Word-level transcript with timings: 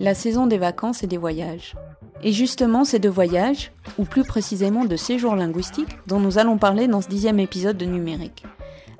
la 0.00 0.14
saison 0.14 0.46
des 0.46 0.56
vacances 0.56 1.02
et 1.02 1.06
des 1.06 1.18
voyages. 1.18 1.74
Et 2.22 2.32
justement, 2.32 2.84
c'est 2.84 2.98
de 2.98 3.08
voyages, 3.10 3.70
ou 3.98 4.04
plus 4.04 4.24
précisément 4.24 4.86
de 4.86 4.96
séjours 4.96 5.36
linguistiques, 5.36 5.98
dont 6.06 6.18
nous 6.18 6.38
allons 6.38 6.56
parler 6.56 6.88
dans 6.88 7.02
ce 7.02 7.08
dixième 7.08 7.38
épisode 7.38 7.76
de 7.76 7.84
Numérique. 7.84 8.44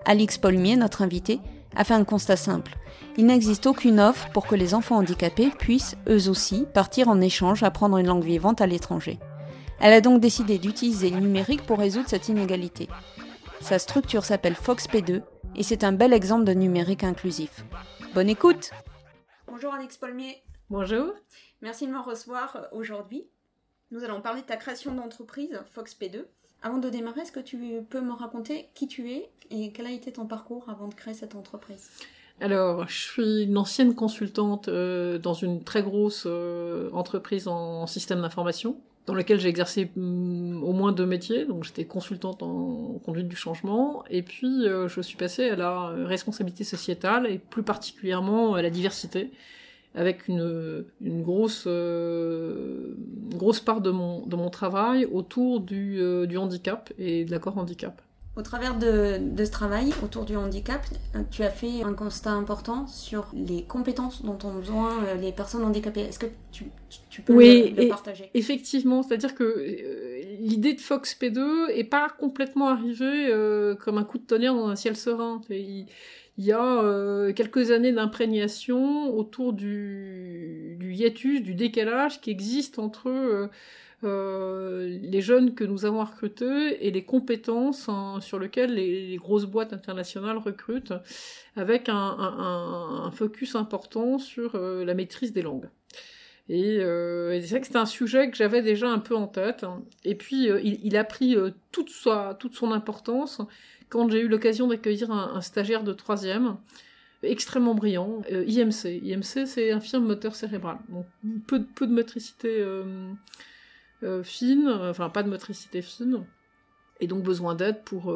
Alix 0.04 0.36
Paulmier, 0.36 0.76
notre 0.76 1.00
invité, 1.02 1.40
a 1.74 1.84
fait 1.84 1.94
un 1.94 2.04
constat 2.04 2.36
simple. 2.36 2.76
Il 3.16 3.26
n'existe 3.26 3.66
aucune 3.66 3.98
offre 3.98 4.28
pour 4.30 4.46
que 4.46 4.54
les 4.54 4.74
enfants 4.74 4.98
handicapés 4.98 5.50
puissent, 5.58 5.96
eux 6.06 6.28
aussi, 6.28 6.66
partir 6.74 7.08
en 7.08 7.20
échange 7.20 7.62
apprendre 7.62 7.96
une 7.96 8.06
langue 8.06 8.24
vivante 8.24 8.60
à 8.60 8.66
l'étranger. 8.66 9.18
Elle 9.80 9.94
a 9.94 10.02
donc 10.02 10.20
décidé 10.20 10.58
d'utiliser 10.58 11.08
le 11.08 11.20
numérique 11.20 11.64
pour 11.64 11.78
résoudre 11.78 12.08
cette 12.08 12.28
inégalité. 12.28 12.88
Sa 13.62 13.78
structure 13.78 14.24
s'appelle 14.24 14.54
FoxP2 14.54 15.22
et 15.56 15.62
c'est 15.62 15.84
un 15.84 15.92
bel 15.92 16.12
exemple 16.12 16.44
de 16.44 16.52
numérique 16.52 17.04
inclusif. 17.04 17.64
Bonne 18.14 18.28
écoute 18.28 18.70
Bonjour 19.46 19.72
Alex 19.72 19.96
Paulmier. 19.96 20.42
Bonjour. 20.70 21.14
Merci 21.62 21.88
de 21.88 21.92
me 21.92 21.98
recevoir 21.98 22.68
aujourd'hui. 22.70 23.24
Nous 23.90 24.04
allons 24.04 24.20
parler 24.20 24.42
de 24.42 24.46
ta 24.46 24.56
création 24.56 24.94
d'entreprise, 24.94 25.58
FoxP2. 25.76 26.26
Avant 26.62 26.78
de 26.78 26.88
démarrer, 26.88 27.22
est-ce 27.22 27.32
que 27.32 27.40
tu 27.40 27.58
peux 27.90 28.00
me 28.00 28.12
raconter 28.12 28.68
qui 28.76 28.86
tu 28.86 29.10
es 29.10 29.28
et 29.50 29.72
quel 29.72 29.86
a 29.86 29.90
été 29.90 30.12
ton 30.12 30.26
parcours 30.26 30.68
avant 30.68 30.86
de 30.86 30.94
créer 30.94 31.12
cette 31.12 31.34
entreprise? 31.34 31.90
Alors, 32.40 32.86
je 32.86 32.96
suis 32.96 33.42
une 33.42 33.58
ancienne 33.58 33.96
consultante 33.96 34.68
euh, 34.68 35.18
dans 35.18 35.34
une 35.34 35.64
très 35.64 35.82
grosse 35.82 36.22
euh, 36.26 36.88
entreprise 36.92 37.48
en, 37.48 37.88
système 37.88 38.20
d'information, 38.20 38.76
dans 39.06 39.14
laquelle 39.14 39.40
j'ai 39.40 39.48
exercé 39.48 39.90
mm, 39.96 40.62
au 40.62 40.72
moins 40.72 40.92
deux 40.92 41.04
métiers. 41.04 41.46
Donc, 41.46 41.64
j'étais 41.64 41.84
consultante 41.84 42.44
en 42.44 43.00
conduite 43.04 43.26
du 43.26 43.34
changement, 43.34 44.04
et 44.08 44.22
puis 44.22 44.68
euh, 44.68 44.86
je 44.86 45.00
suis 45.00 45.16
passée 45.16 45.50
à 45.50 45.56
la 45.56 45.88
responsabilité 46.06 46.62
sociétale 46.62 47.26
et 47.26 47.38
plus 47.38 47.64
particulièrement 47.64 48.54
à 48.54 48.62
la 48.62 48.70
diversité 48.70 49.32
avec 49.94 50.28
une, 50.28 50.84
une 51.00 51.22
grosse, 51.22 51.64
euh, 51.66 52.94
grosse 53.34 53.60
part 53.60 53.80
de 53.80 53.90
mon, 53.90 54.24
de 54.26 54.36
mon 54.36 54.50
travail 54.50 55.04
autour 55.06 55.60
du, 55.60 56.00
euh, 56.00 56.26
du 56.26 56.36
handicap 56.38 56.92
et 56.98 57.24
de 57.24 57.30
l'accord 57.30 57.58
handicap. 57.58 58.00
Au 58.36 58.42
travers 58.42 58.78
de, 58.78 59.18
de, 59.18 59.44
ce 59.44 59.50
travail 59.50 59.92
autour 60.04 60.24
du 60.24 60.36
handicap, 60.36 60.86
tu 61.32 61.42
as 61.42 61.50
fait 61.50 61.82
un 61.82 61.94
constat 61.94 62.30
important 62.30 62.86
sur 62.86 63.26
les 63.34 63.64
compétences 63.64 64.22
dont 64.22 64.38
ont 64.44 64.54
besoin 64.54 65.02
euh, 65.04 65.14
les 65.16 65.32
personnes 65.32 65.64
handicapées. 65.64 66.02
Est-ce 66.02 66.20
que 66.20 66.26
tu, 66.52 66.66
tu 67.10 67.22
peux 67.22 67.34
oui, 67.34 67.74
le, 67.76 67.88
partager? 67.88 68.30
Effectivement, 68.34 69.02
c'est-à-dire 69.02 69.34
que 69.34 69.66
l'idée 70.38 70.74
de 70.74 70.80
Fox 70.80 71.16
P2 71.20 71.70
est 71.70 71.84
pas 71.84 72.08
complètement 72.08 72.68
arrivée 72.68 73.34
comme 73.80 73.98
un 73.98 74.04
coup 74.04 74.18
de 74.18 74.24
tonnerre 74.24 74.54
dans 74.54 74.68
un 74.68 74.76
ciel 74.76 74.96
serein. 74.96 75.40
Il, 75.50 75.86
il 76.40 76.46
y 76.46 76.52
a 76.52 76.82
euh, 76.82 77.34
quelques 77.34 77.70
années 77.70 77.92
d'imprégnation 77.92 79.14
autour 79.14 79.52
du, 79.52 80.78
hiatus, 80.80 81.42
du 81.42 81.54
décalage 81.54 82.22
qui 82.22 82.30
existe 82.30 82.78
entre 82.78 83.10
euh, 83.10 83.48
euh, 84.04 84.98
les 85.02 85.20
jeunes 85.20 85.54
que 85.54 85.64
nous 85.64 85.84
avons 85.84 86.02
recrutés 86.02 86.86
et 86.86 86.90
les 86.92 87.04
compétences 87.04 87.90
sur 88.20 88.38
lesquelles 88.38 88.72
les, 88.72 89.18
grosses 89.18 89.44
boîtes 89.44 89.74
internationales 89.74 90.38
recrutent, 90.38 90.94
avec 91.56 91.90
un, 91.90 93.10
focus 93.12 93.54
important 93.54 94.18
sur 94.18 94.58
la 94.58 94.94
maîtrise 94.94 95.34
des 95.34 95.42
langues. 95.42 95.68
Et, 96.48 96.78
c'est 96.78 97.50
vrai 97.50 97.60
que 97.60 97.66
c'était 97.66 97.78
un 97.78 97.84
sujet 97.84 98.30
que 98.30 98.36
j'avais 98.38 98.62
déjà 98.62 98.88
un 98.88 98.98
peu 98.98 99.14
en 99.14 99.26
tête. 99.26 99.66
Et 100.04 100.14
puis, 100.14 100.46
il, 100.46 100.80
il, 100.82 100.96
a 100.96 101.04
pris 101.04 101.36
toute, 101.70 101.90
sa, 101.90 102.34
toute 102.40 102.54
son 102.54 102.72
importance 102.72 103.42
quand 103.90 104.08
j'ai 104.08 104.20
eu 104.20 104.28
l'occasion 104.28 104.68
d'accueillir 104.68 105.10
un, 105.10 105.40
stagiaire 105.42 105.82
de 105.84 105.92
troisième, 105.92 106.56
extrêmement 107.22 107.74
brillant, 107.74 108.22
euh, 108.32 108.44
IMC. 108.46 109.02
IMC, 109.02 109.46
c'est 109.46 109.72
infirme 109.72 110.06
moteur 110.06 110.34
cérébral. 110.34 110.78
Donc, 110.88 111.06
peu, 111.46 111.86
de 111.86 111.92
motricité 111.92 112.48
euh, 112.60 113.10
euh, 114.04 114.22
fine, 114.22 114.68
enfin, 114.68 115.10
pas 115.10 115.22
de 115.22 115.28
motricité 115.28 115.82
fine, 115.82 116.24
et 117.00 117.06
donc 117.06 117.22
besoin 117.22 117.54
d'aide 117.54 117.82
pour 117.84 118.14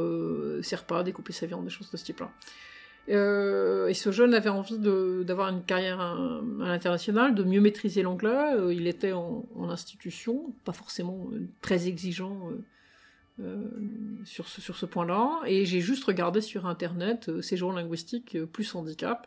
ses 0.62 0.76
repas, 0.76 1.02
découper 1.02 1.32
sa 1.32 1.46
viande, 1.46 1.64
des 1.64 1.70
choses 1.70 1.90
de 1.90 1.96
ce 1.96 2.04
type-là. 2.04 2.30
et 3.08 3.94
ce 3.94 4.12
jeune 4.12 4.34
avait 4.34 4.50
envie 4.50 4.78
d'avoir 4.78 5.48
une 5.48 5.64
carrière 5.64 6.00
à, 6.00 6.40
l'international, 6.58 7.34
de 7.34 7.42
mieux 7.44 7.62
maîtriser 7.62 8.02
l'anglais. 8.02 8.52
il 8.70 8.86
était 8.86 9.12
en, 9.12 9.46
institution, 9.70 10.54
pas 10.64 10.72
forcément 10.72 11.30
très 11.62 11.88
exigeant 11.88 12.50
euh, 13.40 13.64
sur 14.24 14.46
ce, 14.48 14.60
sur 14.60 14.76
ce 14.76 14.86
point-là, 14.86 15.40
et 15.46 15.64
j'ai 15.64 15.80
juste 15.80 16.04
regardé 16.04 16.40
sur 16.40 16.66
internet 16.66 17.28
euh, 17.28 17.42
séjour 17.42 17.72
linguistique 17.72 18.36
euh, 18.36 18.46
plus 18.46 18.74
handicap, 18.74 19.26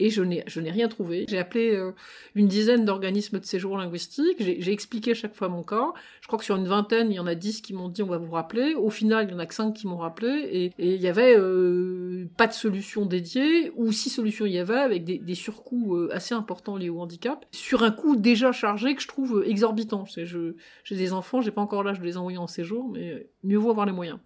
et 0.00 0.10
je 0.10 0.22
n'ai 0.22 0.70
rien 0.70 0.88
trouvé. 0.88 1.26
J'ai 1.28 1.38
appelé 1.38 1.74
euh, 1.76 1.92
une 2.34 2.48
dizaine 2.48 2.84
d'organismes 2.84 3.38
de 3.38 3.44
séjour 3.44 3.76
linguistique, 3.76 4.36
j'ai 4.38 4.72
expliqué 4.72 5.14
chaque 5.14 5.34
fois 5.34 5.48
mon 5.48 5.62
cas. 5.62 5.92
Je 6.22 6.26
crois 6.26 6.38
que 6.38 6.44
sur 6.44 6.56
une 6.56 6.66
vingtaine, 6.66 7.12
il 7.12 7.16
y 7.16 7.20
en 7.20 7.26
a 7.26 7.34
dix 7.34 7.60
qui 7.60 7.74
m'ont 7.74 7.88
dit 7.88 8.02
on 8.02 8.06
va 8.06 8.18
vous 8.18 8.30
rappeler. 8.30 8.74
Au 8.74 8.90
final, 8.90 9.26
il 9.28 9.32
y 9.32 9.34
en 9.34 9.38
a 9.38 9.46
que 9.46 9.54
cinq 9.54 9.74
qui 9.74 9.86
m'ont 9.86 9.98
rappelé 9.98 10.72
et, 10.78 10.94
il 10.94 11.00
y 11.00 11.08
avait 11.08 11.36
euh, 11.36 12.26
pas 12.36 12.46
de 12.46 12.52
solution 12.52 13.04
dédiée 13.04 13.72
ou 13.76 13.92
si 13.92 14.08
solution 14.08 14.46
il 14.46 14.52
y 14.52 14.58
avait 14.58 14.74
avec 14.74 15.04
des, 15.04 15.18
des 15.18 15.34
surcoûts 15.34 15.96
euh, 15.96 16.08
assez 16.12 16.34
importants 16.34 16.76
liés 16.76 16.88
au 16.88 17.00
handicap 17.00 17.44
sur 17.52 17.82
un 17.82 17.90
coût 17.90 18.16
déjà 18.16 18.52
chargé 18.52 18.94
que 18.94 19.02
je 19.02 19.08
trouve 19.08 19.44
exorbitant. 19.46 20.04
J'ai 20.06 20.96
des 20.96 21.12
enfants, 21.12 21.42
j'ai 21.42 21.50
pas 21.50 21.60
encore 21.60 21.84
l'âge 21.84 22.00
de 22.00 22.04
les 22.04 22.16
envoyer 22.16 22.38
en 22.38 22.46
séjour, 22.46 22.88
mais 22.88 23.28
mieux 23.44 23.58
vaut 23.58 23.70
avoir 23.70 23.86
les 23.86 23.92
moyens. 23.92 24.18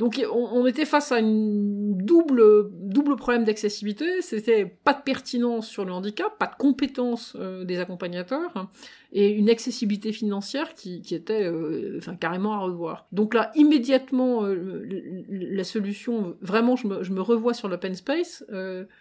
Donc 0.00 0.18
on, 0.32 0.66
était 0.66 0.86
face 0.86 1.12
à 1.12 1.18
une 1.18 1.94
double, 1.94 3.16
problème 3.18 3.44
d'accessibilité, 3.44 4.22
c'était 4.22 4.64
pas 4.64 4.94
de 4.94 5.02
pertinence 5.02 5.68
sur 5.68 5.84
le 5.84 5.92
handicap, 5.92 6.38
pas 6.38 6.46
de 6.46 6.54
compétence 6.56 7.36
euh, 7.38 7.64
des 7.64 7.80
accompagnateurs, 7.80 8.50
hein, 8.54 8.70
et 9.12 9.28
une 9.28 9.50
accessibilité 9.50 10.14
financière 10.14 10.74
qui, 10.74 11.02
était 11.10 11.44
euh, 11.44 12.00
carrément 12.18 12.54
à 12.54 12.60
revoir. 12.60 13.08
Donc 13.12 13.34
là, 13.34 13.50
immédiatement, 13.56 14.46
euh, 14.46 14.88
la 15.28 15.64
solution, 15.64 16.34
vraiment, 16.40 16.76
je 16.76 16.86
me, 16.86 17.02
je 17.02 17.12
me 17.12 17.20
revois 17.20 17.52
sur 17.52 17.68
l'open 17.68 17.94
space, 17.94 18.42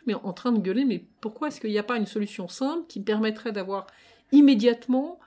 mais 0.05 0.15
en 0.15 0.33
train 0.33 0.51
de 0.51 0.59
gueuler, 0.59 0.83
mais 0.83 1.05
pourquoi 1.21 1.47
est-ce 1.47 1.61
qu'il 1.61 1.71
n'y 1.71 1.79
a 1.79 1.83
pas 1.83 1.95
une 1.95 2.07
solution 2.07 2.49
simple 2.49 2.83
qui 2.89 2.99
permettrait 2.99 3.53
d'avoir 3.53 3.87
immédiatement 4.33 5.17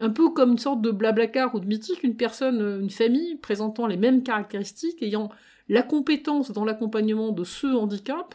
un 0.00 0.10
peu 0.10 0.30
comme 0.30 0.52
une 0.52 0.58
sorte 0.58 0.80
de 0.80 0.90
blablacar 0.90 1.54
ou 1.54 1.60
de 1.60 1.66
mythique, 1.66 2.02
une 2.02 2.16
personne, 2.16 2.60
euh, 2.60 2.80
une 2.80 2.90
famille 2.90 3.36
présentant 3.36 3.86
les 3.86 3.96
mêmes 3.96 4.22
caractéristiques, 4.22 5.02
ayant 5.02 5.30
la 5.68 5.82
compétence 5.82 6.50
dans 6.50 6.64
l'accompagnement 6.64 7.30
de 7.30 7.44
ce 7.44 7.66
handicap 7.66 8.34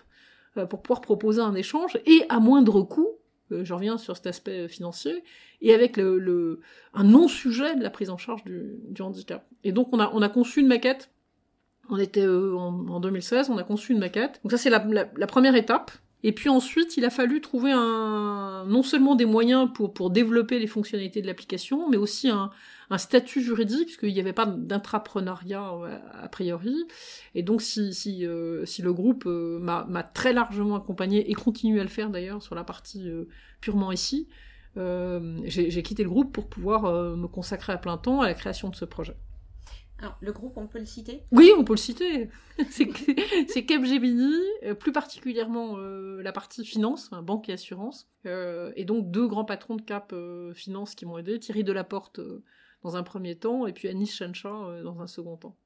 euh, 0.57 0.65
pour 0.65 0.81
pouvoir 0.81 1.01
proposer 1.01 1.41
un 1.41 1.55
échange 1.55 1.97
et 2.05 2.23
à 2.29 2.39
moindre 2.39 2.81
coût, 2.81 3.09
euh, 3.51 3.65
je 3.65 3.73
reviens 3.73 3.97
sur 3.97 4.15
cet 4.15 4.27
aspect 4.27 4.67
financier, 4.67 5.23
et 5.61 5.73
avec 5.73 5.97
le, 5.97 6.61
un 6.93 7.03
non-sujet 7.03 7.75
de 7.75 7.83
la 7.83 7.89
prise 7.89 8.09
en 8.09 8.17
charge 8.17 8.43
du, 8.43 9.01
handicap. 9.01 9.47
Et 9.63 9.71
donc 9.71 9.89
on 9.91 9.99
a, 9.99 10.11
on 10.13 10.21
a 10.21 10.29
conçu 10.29 10.61
une 10.61 10.67
maquette, 10.67 11.09
on 11.89 11.97
était 11.97 12.27
en, 12.27 12.99
2016, 12.99 13.49
on 13.49 13.57
a 13.57 13.63
conçu 13.63 13.93
une 13.93 13.99
maquette. 13.99 14.39
Donc 14.43 14.51
ça 14.51 14.57
c'est 14.57 14.71
la 14.71 15.27
première 15.27 15.55
étape, 15.55 15.91
et 16.27 16.31
puis 16.31 16.49
ensuite, 16.49 16.97
il 16.97 17.05
a 17.05 17.11
fallu 17.11 17.39
trouver 17.39 17.71
non 17.71 18.81
seulement 18.81 19.13
des 19.13 19.25
moyens 19.25 19.69
pour, 19.71 20.09
développer 20.09 20.57
les 20.57 20.65
fonctionnalités 20.65 21.21
de 21.21 21.27
l'application, 21.27 21.87
mais 21.87 21.97
aussi 21.97 22.29
un, 22.29 22.49
statut 22.97 23.43
juridique, 23.43 23.89
parce 23.89 23.97
qu'il 23.97 24.11
n'y 24.11 24.19
avait 24.19 24.33
pas 24.33 24.47
d'intrapreneuriat 24.47 25.73
euh, 25.75 25.99
a 26.13 26.27
priori. 26.27 26.87
Et 27.35 27.43
donc, 27.43 27.61
si, 27.61 28.25
euh, 28.25 28.65
le 28.79 28.91
groupe 28.91 29.25
euh, 29.27 29.59
m'a 29.59 30.01
très 30.01 30.33
largement 30.33 30.77
accompagné, 30.77 31.29
et 31.29 31.35
continue 31.35 31.79
à 31.79 31.83
le 31.83 31.89
faire 31.89 32.09
d'ailleurs 32.09 32.41
sur 32.41 32.55
la 32.55 32.63
partie 32.63 33.07
purement 33.61 33.91
ici, 33.91 34.27
j'ai 34.75 35.83
quitté 35.83 36.01
le 36.01 36.09
groupe 36.09 36.33
pour 36.33 36.49
pouvoir 36.49 36.91
me 37.15 37.27
consacrer 37.27 37.71
à 37.71 37.77
plein 37.77 37.97
temps 37.97 38.21
à 38.21 38.25
la 38.25 38.33
création 38.33 38.69
de 38.69 38.75
ce 38.75 38.85
projet. 38.85 39.15
Alors, 39.99 40.17
le 40.19 40.31
groupe, 40.33 40.57
on 40.57 40.67
peut 40.67 40.79
le 40.79 40.85
citer? 40.85 41.23
Oui, 41.31 41.51
on 41.57 41.63
peut 41.63 41.73
le 41.73 41.77
citer. 41.77 42.29
c'est 42.69 43.65
Capgemini, 43.65 44.33
euh, 44.63 44.73
plus 44.73 44.91
particulièrement 44.91 45.77
euh, 45.77 46.21
la 46.21 46.33
partie 46.33 46.65
finance, 46.65 47.11
banque 47.23 47.47
et 47.47 47.53
assurance. 47.53 48.09
Euh, 48.25 48.73
et 48.75 48.83
donc, 48.83 49.09
deux 49.09 49.27
grands 49.27 49.45
patrons 49.45 49.75
de 49.75 49.81
Cap 49.81 50.13
Finance 50.53 50.95
qui 50.95 51.05
m'ont 51.05 51.17
aidé. 51.17 51.39
Thierry 51.39 51.63
Delaporte 51.63 52.19
dans 52.83 52.97
un 52.97 53.03
premier 53.03 53.37
temps, 53.37 53.67
et 53.67 53.73
puis 53.73 53.87
Anis 53.87 54.13
Chancha 54.13 54.49
dans 54.83 54.99
un 55.01 55.07
second 55.07 55.37
temps. 55.37 55.57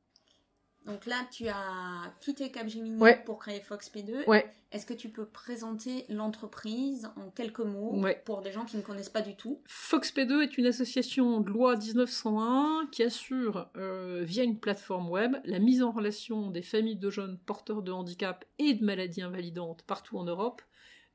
Donc 0.85 1.05
là, 1.05 1.17
tu 1.31 1.47
as 1.47 2.11
quitté 2.21 2.51
Capgemini 2.51 2.99
Ouais. 2.99 3.21
pour 3.25 3.37
créer 3.39 3.59
Fox 3.59 3.91
P2. 3.93 4.25
Ouais. 4.27 4.51
Est-ce 4.71 4.85
que 4.85 4.93
tu 4.93 5.09
peux 5.09 5.25
présenter 5.25 6.05
l'entreprise 6.09 7.09
en 7.15 7.29
quelques 7.31 7.59
mots 7.59 7.99
Ouais. 8.01 8.21
pour 8.25 8.41
des 8.41 8.51
gens 8.51 8.65
qui 8.65 8.77
ne 8.77 8.81
connaissent 8.81 9.09
pas 9.09 9.21
du 9.21 9.35
tout? 9.35 9.61
FoxP2 9.67 10.41
est 10.43 10.57
une 10.57 10.65
association 10.67 11.41
de 11.41 11.49
loi 11.49 11.75
1901 11.75 12.87
qui 12.91 13.03
assure, 13.03 13.69
euh, 13.77 14.23
via 14.23 14.43
une 14.43 14.59
plateforme 14.59 15.09
web, 15.09 15.35
la 15.45 15.59
mise 15.59 15.81
en 15.83 15.91
relation 15.91 16.49
des 16.49 16.61
familles 16.61 16.95
de 16.97 17.09
jeunes 17.09 17.37
porteurs 17.45 17.81
de 17.81 17.91
handicap 17.91 18.45
et 18.57 18.73
de 18.73 18.83
maladies 18.85 19.21
invalidantes 19.21 19.83
partout 19.83 20.17
en 20.17 20.23
Europe, 20.23 20.61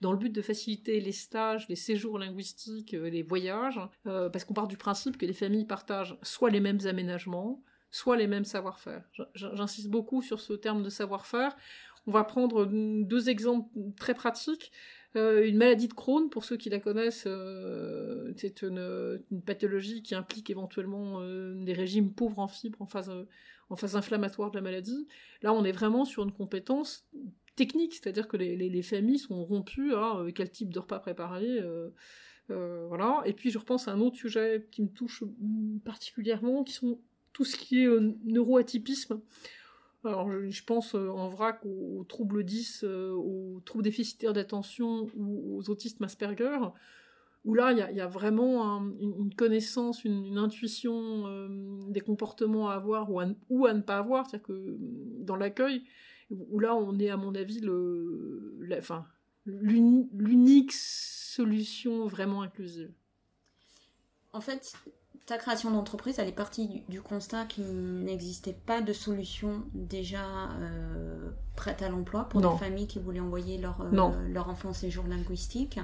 dans 0.01 0.13
le 0.13 0.19
but 0.19 0.31
de 0.31 0.43
faciliter 0.43 1.01
les 1.01 1.13
stages, 1.13 1.69
les 1.69 1.77
séjours 1.77 2.19
linguistiques, 2.19 2.95
euh, 2.95 3.09
les 3.09 3.23
voyages, 3.23 3.81
euh, 4.07 4.29
parce 4.29 4.45
qu'on 4.45 4.55
part 4.55 4.69
du 4.69 4.77
principe 4.77 5.17
que 5.17 5.27
les 5.27 5.33
familles 5.33 5.65
partagent 5.67 6.19
soit 6.23 6.51
les 6.51 6.61
mêmes 6.61 6.81
aménagements, 6.87 7.63
soit 7.95 8.17
les 8.17 8.27
mêmes 8.27 8.45
savoir-faire. 8.45 9.05
J'insiste 9.35 9.89
beaucoup 9.89 10.21
sur 10.21 10.41
ce 10.41 10.53
terme 10.53 10.83
de 10.83 10.91
savoir-faire. 10.91 11.57
On 12.09 12.11
va 12.11 12.25
prendre 12.25 12.67
mm, 12.67 13.07
deux 13.07 13.29
exemples 13.31 13.71
très 13.97 14.15
pratiques. 14.15 14.73
Euh, 15.15 15.47
une 15.47 15.57
maladie 15.57 15.87
de 15.87 15.95
Crohn, 15.95 16.29
pour 16.29 16.45
ceux 16.45 16.57
qui 16.57 16.71
la 16.71 16.81
connaissent, 16.81 17.23
euh, 17.29 18.33
c'est 18.37 18.63
une, 18.63 19.23
pathologie 19.47 20.03
qui 20.03 20.17
implique 20.17 20.51
éventuellement 20.51 21.21
euh, 21.21 21.55
des 21.55 21.73
régimes 21.73 22.13
pauvres 22.13 22.41
en 22.41 22.49
fibres 22.49 22.83
en 22.83 22.87
phase, 22.87 23.13
en 23.71 23.77
phase 23.77 23.95
inflammatoire 23.95 24.51
de 24.51 24.57
la 24.57 24.63
maladie. 24.63 25.07
Là, 25.43 25.53
on 25.53 25.65
est 25.65 25.71
vraiment 25.71 26.05
sur 26.05 26.25
une 26.25 26.33
compétence 26.33 27.07
technique, 27.55 27.95
c'est-à-dire 27.95 28.27
que 28.27 28.37
les, 28.37 28.57
les- 28.57 28.71
les 28.71 28.83
familles 28.83 29.21
sont 29.21 29.45
rompues 29.45 29.95
à 29.95 30.25
quel 30.35 30.51
type 30.51 30.75
de 30.75 30.81
repas 30.81 30.99
préparer. 30.99 31.63
voilà. 32.49 33.23
Et 33.25 33.35
puis, 33.35 33.53
je 33.53 33.59
repense 33.59 33.87
à 33.87 33.93
un 33.93 34.01
autre 34.01 34.17
sujet 34.17 34.67
qui 34.73 34.83
me 34.83 34.89
touche 34.89 35.23
mm, 35.23 35.79
particulièrement, 35.85 36.65
qui 36.65 36.73
sont 36.73 36.99
tout 37.35 37.45
ce 37.45 37.57
qui 37.57 37.83
est 37.83 37.87
euh, 37.87 38.15
neuroatypisme. 38.25 39.21
Alors, 40.05 40.31
je, 40.31 40.65
pense 40.65 40.95
euh, 40.95 41.09
en 41.09 41.29
vrac 41.29 41.61
aux, 41.65 42.05
troubles 42.05 42.45
10, 42.45 42.85
euh, 42.85 43.11
aux 43.13 43.61
troubles 43.65 43.85
déficitaires 43.85 44.33
d'attention 44.33 45.07
ou 45.17 45.57
aux 45.59 45.69
autismes 45.71 46.05
Asperger, 46.05 46.59
où 47.45 47.55
là, 47.55 47.73
il 47.73 47.79
y 47.95 47.97
y 47.97 48.01
a 48.01 48.07
vraiment 48.07 48.77
un- 48.77 48.93
une, 49.01 49.35
connaissance, 49.35 50.05
une, 50.05 50.39
intuition 50.39 51.25
des 51.89 52.01
comportements 52.01 52.71
à 52.71 52.75
avoir 52.75 53.11
ou 53.11 53.21
à, 53.21 53.27
ou 53.51 53.67
à 53.67 53.75
ne 53.75 53.83
pas 53.83 53.99
avoir. 53.99 54.29
C'est-à-dire 54.29 54.47
que 54.47 54.77
dans 55.21 55.37
l'accueil, 55.37 55.85
où 56.31 56.59
là, 56.61 56.75
on 56.75 56.99
est, 56.99 57.11
à 57.11 57.17
mon 57.17 57.35
avis, 57.35 57.61
le, 57.61 58.57
la- 58.61 58.79
enfin, 58.79 59.07
l'uni- 59.47 60.09
l'unique 60.15 60.73
solution 60.73 62.07
vraiment 62.07 62.43
inclusive. 62.43 62.93
En 64.33 64.41
fait, 64.41 64.75
ta 65.27 65.39
création 65.39 65.71
d'entreprise, 65.71 66.19
elle 66.19 66.29
est 66.29 66.33
partie 66.33 66.69
du, 66.69 66.81
du 66.89 67.01
constat 67.01 67.45
qu'il 67.47 67.65
n'existait 68.05 68.53
pas 68.53 68.83
de 68.83 68.93
solution 68.93 69.63
déjà 69.73 70.51
euh, 70.61 71.31
prête 71.57 71.83
à 71.83 71.89
l'emploi 71.89 72.29
pour 72.29 72.41
des 72.41 72.59
familles 72.59 72.87
qui 72.87 72.99
voulaient 72.99 73.21
envoyer 73.21 73.59
leur, 73.59 73.81
euh, 73.81 74.29
leur 74.29 74.49
enfant 74.49 74.71
en 74.71 74.75
séjour 74.75 75.07
linguistique. 75.07 75.81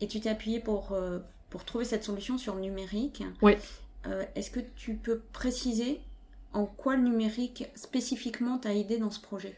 Et 0.00 0.06
tu 0.06 0.20
t'es 0.20 0.30
appuyé 0.30 0.60
pour, 0.60 0.92
euh, 0.92 1.18
pour 1.50 1.64
trouver 1.64 1.84
cette 1.84 2.04
solution 2.04 2.38
sur 2.38 2.54
le 2.54 2.60
numérique. 2.60 3.24
Oui. 3.42 3.56
Est-ce 4.34 4.50
que 4.50 4.60
tu 4.74 4.94
peux 4.94 5.20
préciser 5.32 6.00
en 6.54 6.64
quoi 6.64 6.96
le 6.96 7.02
numérique 7.02 7.68
spécifiquement 7.74 8.56
t'a 8.56 8.74
aidé 8.74 8.96
dans 8.96 9.10
ce 9.10 9.20
projet? 9.20 9.54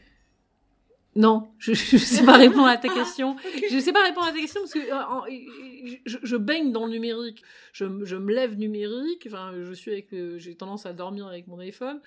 Non, 1.17 1.49
je 1.59 1.73
ne 1.73 1.75
sais 1.75 2.25
pas 2.25 2.37
répondre 2.37 2.67
à 2.69 2.77
ta 2.77 2.89
question. 2.89 3.35
Je 3.69 3.75
ne 3.75 3.81
sais 3.81 3.93
pas 3.93 4.05
répondre 4.05 4.29
à 4.29 4.33
ta 4.33 4.39
question 4.39 4.61
parce 4.61 4.73
que 4.73 4.79
euh, 4.79 6.01
je, 6.07 6.19
je 6.23 6.37
baigne 6.37 6.71
dans 6.71 6.87
le 6.87 6.93
numérique. 6.93 7.43
Je, 7.73 7.85
me- 7.85 8.05
je 8.05 8.15
me 8.17 8.33
lève 8.33 8.57
numérique. 8.57 9.25
Enfin, 9.27 9.53
je 9.61 9.73
suis 9.73 9.91
avec, 9.91 10.13
le- 10.13 10.39
j'ai 10.39 10.55
tendance 10.55 10.87
à 10.87 10.93
dormir 10.93 11.27
avec 11.27 11.49
mon 11.49 11.59
iPhone. 11.59 12.01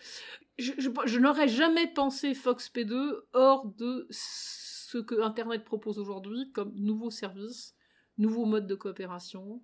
Je, 0.58 1.20
n'aurais 1.20 1.50
jamais 1.50 1.88
pensé 1.88 2.34
Fox 2.34 2.72
P2 2.74 3.24
hors 3.34 3.66
de 3.78 4.08
ce 4.10 5.00
que 5.00 5.20
Internet 5.22 5.66
propose 5.66 6.00
aujourd'hui 6.00 6.50
comme 6.54 6.72
nouveau 6.76 7.10
service, 7.10 7.76
nouveau 8.18 8.46
mode 8.46 8.68
de 8.68 8.76
coopération. 8.76 9.62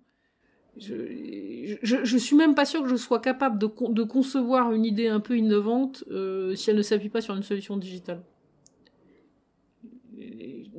Je, 0.76 1.76
je, 1.82 2.04
je 2.04 2.16
suis 2.18 2.36
même 2.36 2.54
pas 2.54 2.64
sûre 2.66 2.82
que 2.82 2.88
je 2.88 2.96
sois 2.96 3.20
capable 3.20 3.58
de, 3.58 3.66
con- 3.66 3.88
de 3.90 4.02
concevoir 4.02 4.72
une 4.72 4.84
idée 4.84 5.08
un 5.08 5.20
peu 5.20 5.36
innovante 5.38 6.04
euh, 6.10 6.54
si 6.54 6.68
elle 6.70 6.76
ne 6.76 6.82
s'appuie 6.82 7.08
pas 7.08 7.20
sur 7.22 7.34
une 7.34 7.42
solution 7.42 7.76
digitale 7.76 8.22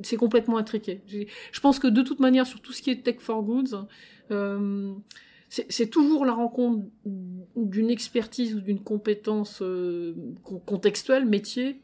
c'est 0.02 0.16
complètement 0.16 0.56
intriqué. 0.58 1.00
Je 1.52 1.60
pense 1.60 1.78
que 1.78 1.86
de 1.88 2.02
toute 2.02 2.20
manière, 2.20 2.46
sur 2.46 2.60
tout 2.60 2.72
ce 2.72 2.82
qui 2.82 2.90
est 2.90 3.02
tech 3.02 3.16
for 3.18 3.42
goods, 3.42 3.86
euh, 4.30 4.92
c'est 5.48 5.88
toujours 5.90 6.24
la 6.24 6.32
rencontre 6.32 6.86
d'une 7.56 7.90
expertise 7.90 8.54
ou 8.54 8.60
d'une 8.60 8.80
compétence 8.80 9.60
euh, 9.60 10.14
con- 10.42 10.62
contextuelle, 10.64 11.26
métier, 11.26 11.82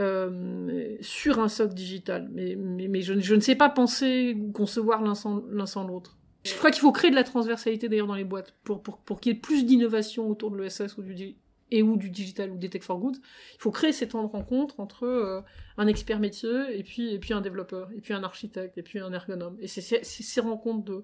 euh, 0.00 0.96
sur 1.00 1.38
un 1.38 1.48
socle 1.48 1.74
digital. 1.74 2.28
Mais, 2.32 2.56
je, 3.02 3.12
ne- 3.12 3.40
sais 3.40 3.54
pas 3.54 3.68
penser 3.68 4.36
ou 4.36 4.50
concevoir 4.50 5.02
l'un 5.02 5.14
sans 5.14 5.86
l'autre. 5.86 6.16
Je 6.44 6.54
crois 6.56 6.70
qu'il 6.70 6.80
faut 6.80 6.92
créer 6.92 7.10
de 7.10 7.16
la 7.16 7.24
transversalité 7.24 7.88
d'ailleurs 7.88 8.08
dans 8.08 8.16
les 8.16 8.24
boîtes 8.24 8.54
pour, 8.64 8.82
pour, 8.82 9.20
qu'il 9.20 9.32
y 9.32 9.36
ait 9.36 9.38
plus 9.38 9.64
d'innovation 9.64 10.28
autour 10.28 10.50
de 10.50 10.58
l'ESS 10.58 10.98
ou 10.98 11.02
du, 11.02 11.36
et 11.70 11.82
ou 11.82 11.96
du 11.96 12.10
digital 12.10 12.50
ou 12.50 12.56
des 12.56 12.68
tech 12.68 12.82
for 12.82 12.98
goods. 12.98 13.16
Il 13.54 13.60
faut 13.60 13.70
créer 13.70 13.92
ces 13.92 14.08
temps 14.08 14.22
de 14.22 14.28
rencontre 14.28 14.80
entre 14.80 15.04
euh, 15.06 15.40
un 15.78 15.86
expert 15.86 16.18
métier 16.20 16.50
et 16.78 16.82
puis, 16.82 17.12
et 17.14 17.18
puis 17.18 17.32
un 17.34 17.40
développeur, 17.40 17.88
et 17.96 18.00
puis 18.00 18.14
un 18.14 18.22
architecte, 18.22 18.78
et 18.78 18.82
puis 18.82 18.98
un 19.00 19.12
ergonome. 19.12 19.56
Et 19.60 19.66
c'est 19.68 20.04
ces 20.04 20.40
rencontres 20.40 20.84
de, 20.84 21.02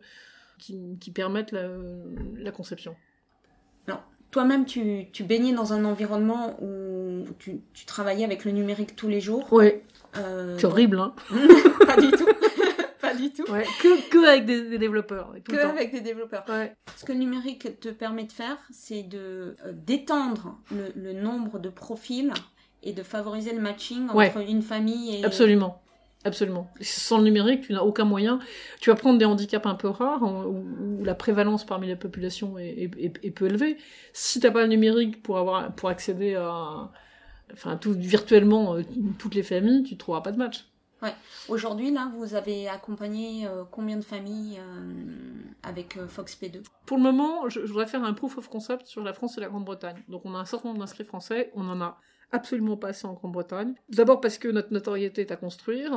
qui, 0.59 0.79
qui 1.01 1.11
permettent 1.11 1.53
la, 1.53 1.69
la 2.37 2.51
conception. 2.53 2.95
Toi-même, 4.31 4.65
tu, 4.65 5.07
tu 5.13 5.25
baignais 5.25 5.53
dans 5.53 5.73
un 5.73 5.85
environnement 5.85 6.57
où 6.63 7.25
tu, 7.41 7.63
tu 7.73 7.85
travaillais 7.85 8.25
avec 8.25 8.45
le 8.45 8.53
numérique 8.53 8.95
tous 8.95 9.09
les 9.09 9.21
jours. 9.21 9.53
Ouais, 9.53 9.83
Euh, 10.17 10.57
c'est 10.57 10.67
horrible, 10.67 11.01
hein. 11.01 11.15
pas 11.85 11.97
du 12.01 12.13
tout. 12.13 12.29
Pas 13.13 13.17
du 13.17 13.33
tout. 13.33 13.51
Ouais, 13.51 13.65
que, 13.83 14.09
que 14.11 14.27
avec 14.29 14.45
des, 14.47 14.69
des 14.69 14.79
développeurs. 14.79 15.33
tout 15.45 15.53
Que 15.53 15.57
le 15.57 15.63
temps. 15.63 15.71
avec 15.71 15.93
des 15.93 16.01
développeurs. 16.01 16.45
Ouais. 16.49 16.75
Ce 16.97 17.05
que 17.05 17.13
le 17.13 17.19
numérique 17.19 17.81
te 17.81 17.89
permet 17.89 18.25
de 18.25 18.33
faire, 18.33 18.59
c'est 18.71 19.03
de 19.03 19.57
euh, 19.67 19.73
d'étendre 19.73 20.59
le, 20.71 20.93
le 20.95 21.13
nombre 21.13 21.59
de 21.59 21.69
profils 21.69 22.33
et 22.83 22.93
de 22.93 23.03
favoriser 23.03 23.53
le 23.53 23.61
matching 23.61 24.05
entre 24.09 24.15
Ouais. 24.17 24.33
une 24.49 24.63
famille 24.63 25.17
et 25.17 25.25
Absolument. 25.25 25.83
Absolument. 26.25 26.71
Sans 26.83 27.17
le 27.17 27.25
numérique, 27.25 27.63
tu 27.63 27.73
n'as 27.73 27.81
aucun 27.81 28.05
moyen. 28.05 28.41
Tu 28.83 28.91
vas 28.91 28.97
prendre 28.97 29.19
des 29.19 29.25
handicaps 29.25 29.65
un 29.65 29.75
peu 29.75 29.89
rares, 29.89 30.23
hein, 30.23 30.45
où, 30.47 30.99
où 31.01 31.05
la 31.05 31.15
prévalence 31.15 31.65
parmi 31.65 31.89
la 31.89 31.97
population 31.97 32.59
est, 32.59 32.69
est- 32.69 32.91
est- 32.99 33.25
est 33.25 33.31
peu 33.31 33.47
élevée. 33.47 33.79
Si 34.13 34.39
tu 34.39 34.47
n'as 34.47 34.53
pas 34.53 34.61
le 34.61 34.69
numérique 34.69 35.23
pour, 35.23 35.39
avoir, 35.39 35.75
pour 35.75 35.89
accéder 35.89 36.35
à, 36.35 36.91
enfin, 37.55 37.77
tout, 37.79 37.95
virtuellement 37.95 38.75
euh, 38.77 38.83
toutes 39.19 39.35
les 39.35 39.43
familles, 39.43 39.83
tu 39.83 39.95
ne 39.95 39.99
trouveras 39.99 40.21
pas 40.21 40.33
de 40.33 40.37
match. 40.37 40.67
Aujourd'hui, 41.49 41.91
là, 41.91 42.11
vous 42.17 42.35
avez 42.35 42.69
accompagné 42.69 43.47
euh, 43.47 43.65
combien 43.71 43.97
de 43.97 44.05
familles 44.05 44.59
euh, 44.59 44.93
avec 45.63 45.97
euh, 45.97 46.07
Fox 46.07 46.37
P2 46.41 46.63
Pour 46.87 46.97
le 46.97 47.03
moment, 47.03 47.49
je, 47.49 47.61
voudrais 47.61 47.87
faire 47.87 48.05
un 48.05 48.13
proof 48.13 48.39
of 48.39 48.49
concept 48.49 48.87
sur 48.87 49.03
la 49.03 49.13
France 49.13 49.39
et 49.39 49.41
la 49.41 49.49
Grande-Bretagne. 49.49 50.03
Donc 50.09 50.23
on 50.25 50.35
a 50.35 50.39
un 50.39 50.45
certain 50.45 50.69
nombre 50.69 50.81
d'inscrits 50.81 51.05
français, 51.05 51.51
on 51.55 51.69
en 51.69 51.81
a 51.81 51.99
absolument 52.33 52.77
pas 52.77 52.89
assez 52.89 53.07
en 53.07 53.15
Grande-Bretagne. 53.15 53.75
D'abord 53.89 54.21
parce 54.21 54.39
que 54.39 54.49
notre 54.49 54.73
notoriété 54.73 55.23
est 55.23 55.33
à 55.33 55.37
construire. 55.37 55.93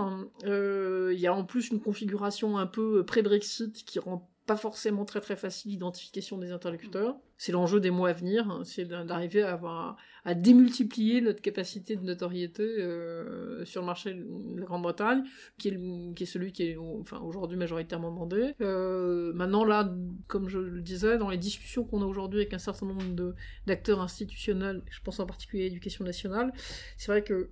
Euh, 0.46 1.12
Il 1.14 1.20
y 1.20 1.28
a 1.28 1.34
en 1.34 1.44
plus 1.44 1.70
une 1.70 1.80
configuration 1.80 2.58
un 2.58 2.66
peu 2.66 3.06
pré-Brexit 3.06 3.86
qui 3.86 4.00
rend 4.00 4.30
pas 4.46 4.58
forcément 4.58 5.06
très 5.06 5.22
très 5.22 5.36
facile 5.36 5.72
l'identification 5.72 6.38
des 6.38 6.52
interlocuteurs. 6.52 7.16
C'est 7.38 7.52
l'enjeu 7.52 7.80
des 7.80 7.92
mois 7.92 8.10
à 8.10 8.14
venir, 8.14 8.50
hein, 8.50 8.62
c'est 8.66 8.86
d'arriver 8.86 9.42
à 9.42 9.54
avoir 9.54 9.98
à 10.26 10.34
démultiplier 10.34 11.22
notre 11.22 11.42
capacité 11.42 11.96
de 11.96 12.04
notoriété 12.04 12.64
euh, 12.64 13.64
sur 13.66 13.82
le 13.82 13.88
marché 13.88 14.14
de 14.14 14.60
la 14.60 14.66
Grande-Bretagne, 14.66 15.24
qui 15.58 15.70
est, 15.70 16.26
celui 16.26 16.52
qui 16.52 16.64
est 16.64 16.78
enfin, 16.78 17.20
aujourd'hui 17.20 17.58
majoritairement 17.58 18.12
demandé. 18.12 18.54
Euh, 18.62 19.34
maintenant 19.34 19.64
là, 19.64 19.94
comme 20.28 20.50
je 20.50 20.60
le 20.60 20.82
disais, 20.82 21.18
dans 21.18 21.30
les 21.30 21.38
discussions 21.38 21.84
qu'on 21.86 22.02
a 22.02 22.06
aujourd'hui 22.06 22.42
avec 22.42 22.54
un 22.54 22.60
certain 22.60 22.86
nombre 22.86 23.34
d'acteurs 23.66 24.02
institutionnels, 24.02 24.82
je 24.90 25.02
pense 25.02 25.20
en 25.20 25.26
particulier 25.26 25.64
à 25.64 25.66
l'éducation 25.66 26.04
nationale, 26.04 26.54
c'est 26.98 27.12
vrai 27.12 27.24
que 27.24 27.50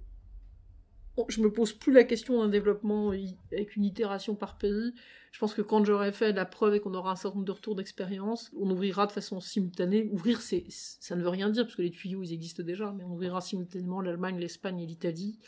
je 1.28 1.42
me 1.42 1.52
pose 1.52 1.74
plus 1.74 1.94
la 1.94 2.04
question 2.04 2.42
d'un 2.42 2.50
développement 2.50 3.10
avec 3.10 3.76
une 3.76 3.86
itération 3.86 4.36
par 4.36 4.58
pays. 4.58 4.94
Je 5.32 5.40
pense 5.40 5.54
que 5.54 5.62
quand 5.62 5.84
j'aurai 5.86 6.12
fait 6.12 6.34
la 6.34 6.46
preuve 6.46 6.76
et 6.76 6.80
qu'on 6.82 6.94
aura 6.94 7.12
un 7.12 7.16
certain 7.16 7.36
nombre 7.36 7.48
de 7.48 7.52
retours 7.54 7.76
d'expérience, 7.76 8.52
on 8.60 8.70
ouvrira 8.70 9.08
de 9.08 9.12
façon 9.12 9.40
simultanée. 9.40 10.10
Ouvrir, 10.12 10.42
c'est, 10.42 10.66
ça 10.70 11.16
ne 11.16 11.22
veut 11.22 11.30
rien 11.30 11.50
dire, 11.50 11.64
parce 11.64 11.76
que 11.76 11.82
les 11.82 11.92
tuyaux, 11.92 12.22
ils 12.22 12.34
existent 12.34 12.64
déjà, 12.64 12.92
mais 12.92 13.04
on 13.06 13.14
ouvrira 13.14 13.40
simultanément 13.40 14.02
l'Allemagne, 14.02 14.38
l'Espagne 14.38 14.80
et 14.82 14.86
l'Italie. 14.86 15.40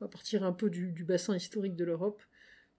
Va 0.00 0.08
partir 0.08 0.44
un 0.44 0.52
peu 0.52 0.70
du, 0.70 1.04
bassin 1.04 1.36
historique 1.36 1.76
de 1.76 1.84
l'Europe 1.84 2.22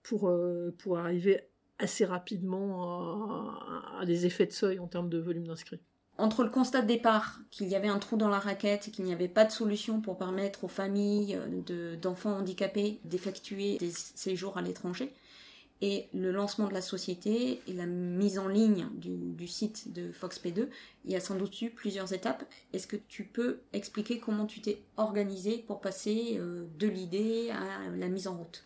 pour, 0.02 0.28
euh, 0.28 0.76
arriver 0.96 1.40
assez 1.78 2.04
rapidement 2.04 2.84
à, 2.84 4.00
à 4.00 4.06
des 4.06 4.26
effets 4.26 4.46
de 4.46 4.52
seuil 4.52 4.78
en 4.80 4.88
termes 4.88 5.08
de 5.08 5.18
volume 5.18 5.46
d'inscrits. 5.46 5.80
Entre 6.18 6.44
le 6.44 6.50
constat 6.50 6.82
de 6.82 6.86
départ 6.86 7.40
qu'il 7.50 7.68
y 7.68 7.74
avait 7.74 7.88
un 7.88 7.98
trou 7.98 8.18
dans 8.18 8.28
la 8.28 8.38
raquette 8.38 8.88
et 8.88 8.90
qu'il 8.90 9.06
n'y 9.06 9.12
avait 9.12 9.28
pas 9.28 9.46
de 9.46 9.50
solution 9.50 10.02
pour 10.02 10.18
permettre 10.18 10.64
aux 10.64 10.68
familles 10.68 11.34
euh, 11.34 11.46
de- 11.62 11.96
d'enfants 11.96 12.36
handicapés 12.36 13.00
d'effectuer 13.04 13.78
des 13.78 13.90
séjours 13.90 14.58
à 14.58 14.62
l'étranger, 14.62 15.14
et 15.82 16.08
le 16.12 16.30
lancement 16.30 16.68
de 16.68 16.74
la 16.74 16.82
société 16.82 17.62
et 17.66 17.72
la 17.72 17.86
mise 17.86 18.38
en 18.38 18.48
ligne 18.48 18.86
du, 18.94 19.46
site 19.48 19.92
de 19.92 20.12
FoxP2, 20.12 20.68
il 21.06 21.10
y 21.10 21.16
a 21.16 21.20
sans 21.20 21.36
doute 21.36 21.62
eu 21.62 21.70
plusieurs 21.70 22.12
étapes. 22.12 22.44
Est-ce 22.74 22.86
que 22.86 22.96
tu 23.08 23.24
peux 23.24 23.60
expliquer 23.72 24.18
comment 24.18 24.44
tu 24.44 24.60
t'es 24.60 24.82
organisé 24.98 25.64
pour 25.66 25.80
passer 25.80 26.36
euh, 26.38 26.66
de 26.78 26.86
l'idée 26.86 27.50
à 27.50 27.96
la 27.96 28.08
mise 28.08 28.28
en 28.28 28.36
route? 28.36 28.62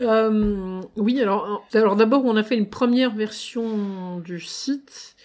Euh, 0.00 0.80
Oui, 0.96 1.20
alors, 1.20 1.66
alors 1.74 1.96
d'abord 1.96 2.24
on 2.24 2.36
a 2.36 2.44
fait 2.44 2.56
une 2.56 2.70
première 2.70 3.14
version 3.14 4.20
du 4.20 4.40
site 4.40 5.16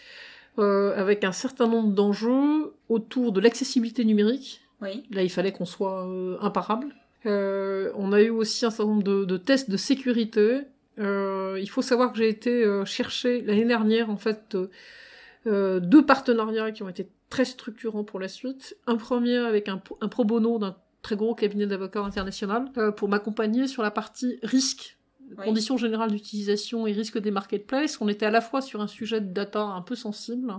euh, 0.57 0.95
avec 0.97 1.23
un 1.23 1.31
certain 1.31 1.67
nombre 1.67 1.93
d'enjeux 1.93 2.73
autour 2.89 3.31
de 3.33 3.39
l'accessibilité 3.39 4.03
numérique. 4.03 4.61
Oui. 4.81 5.03
Là 5.11 5.21
il 5.21 5.29
fallait 5.29 5.51
qu'on 5.51 5.65
soit 5.65 6.07
imparable. 6.41 6.87
on 7.25 8.13
a 8.13 8.21
eu 8.21 8.31
aussi 8.31 8.65
un 8.65 8.71
certain 8.71 8.89
nombre 8.89 9.03
de, 9.03 9.25
de 9.25 9.37
tests 9.37 9.69
de 9.69 9.77
sécurité 9.77 10.63
euh, 10.99 11.57
il 11.59 11.69
faut 11.69 11.81
savoir 11.81 12.11
que 12.11 12.19
j'ai 12.19 12.29
été 12.29 12.63
euh, 12.63 12.85
chercher 12.85 13.41
l'année 13.41 13.65
dernière 13.65 14.09
en 14.09 14.17
fait 14.17 14.55
euh, 15.47 15.79
deux 15.79 16.05
partenariats 16.05 16.71
qui 16.71 16.83
ont 16.83 16.89
été 16.89 17.09
très 17.29 17.45
structurants 17.45 18.03
pour 18.03 18.19
la 18.19 18.27
suite. 18.27 18.77
Un 18.85 18.95
premier 18.95 19.37
avec 19.37 19.67
un, 19.69 19.77
pro 19.77 20.23
bono 20.23 20.59
d'un 20.59 20.75
très 21.01 21.15
gros 21.15 21.33
cabinet 21.33 21.65
d'avocats 21.65 22.03
international 22.03 22.71
pour 22.95 23.09
m'accompagner 23.09 23.67
sur 23.67 23.81
la 23.81 23.91
partie 23.91 24.39
risque, 24.43 24.97
conditions 25.43 25.77
générales 25.77 26.11
d'utilisation 26.11 26.85
et 26.85 26.91
risque 26.91 27.17
des 27.17 27.31
marketplaces. 27.31 27.99
On 27.99 28.07
était 28.07 28.27
à 28.27 28.31
la 28.31 28.39
fois 28.39 28.61
sur 28.61 28.81
un 28.81 28.87
sujet 28.87 29.19
de 29.19 29.33
data 29.33 29.61
un 29.61 29.81
peu 29.81 29.95
sensible. 29.95 30.53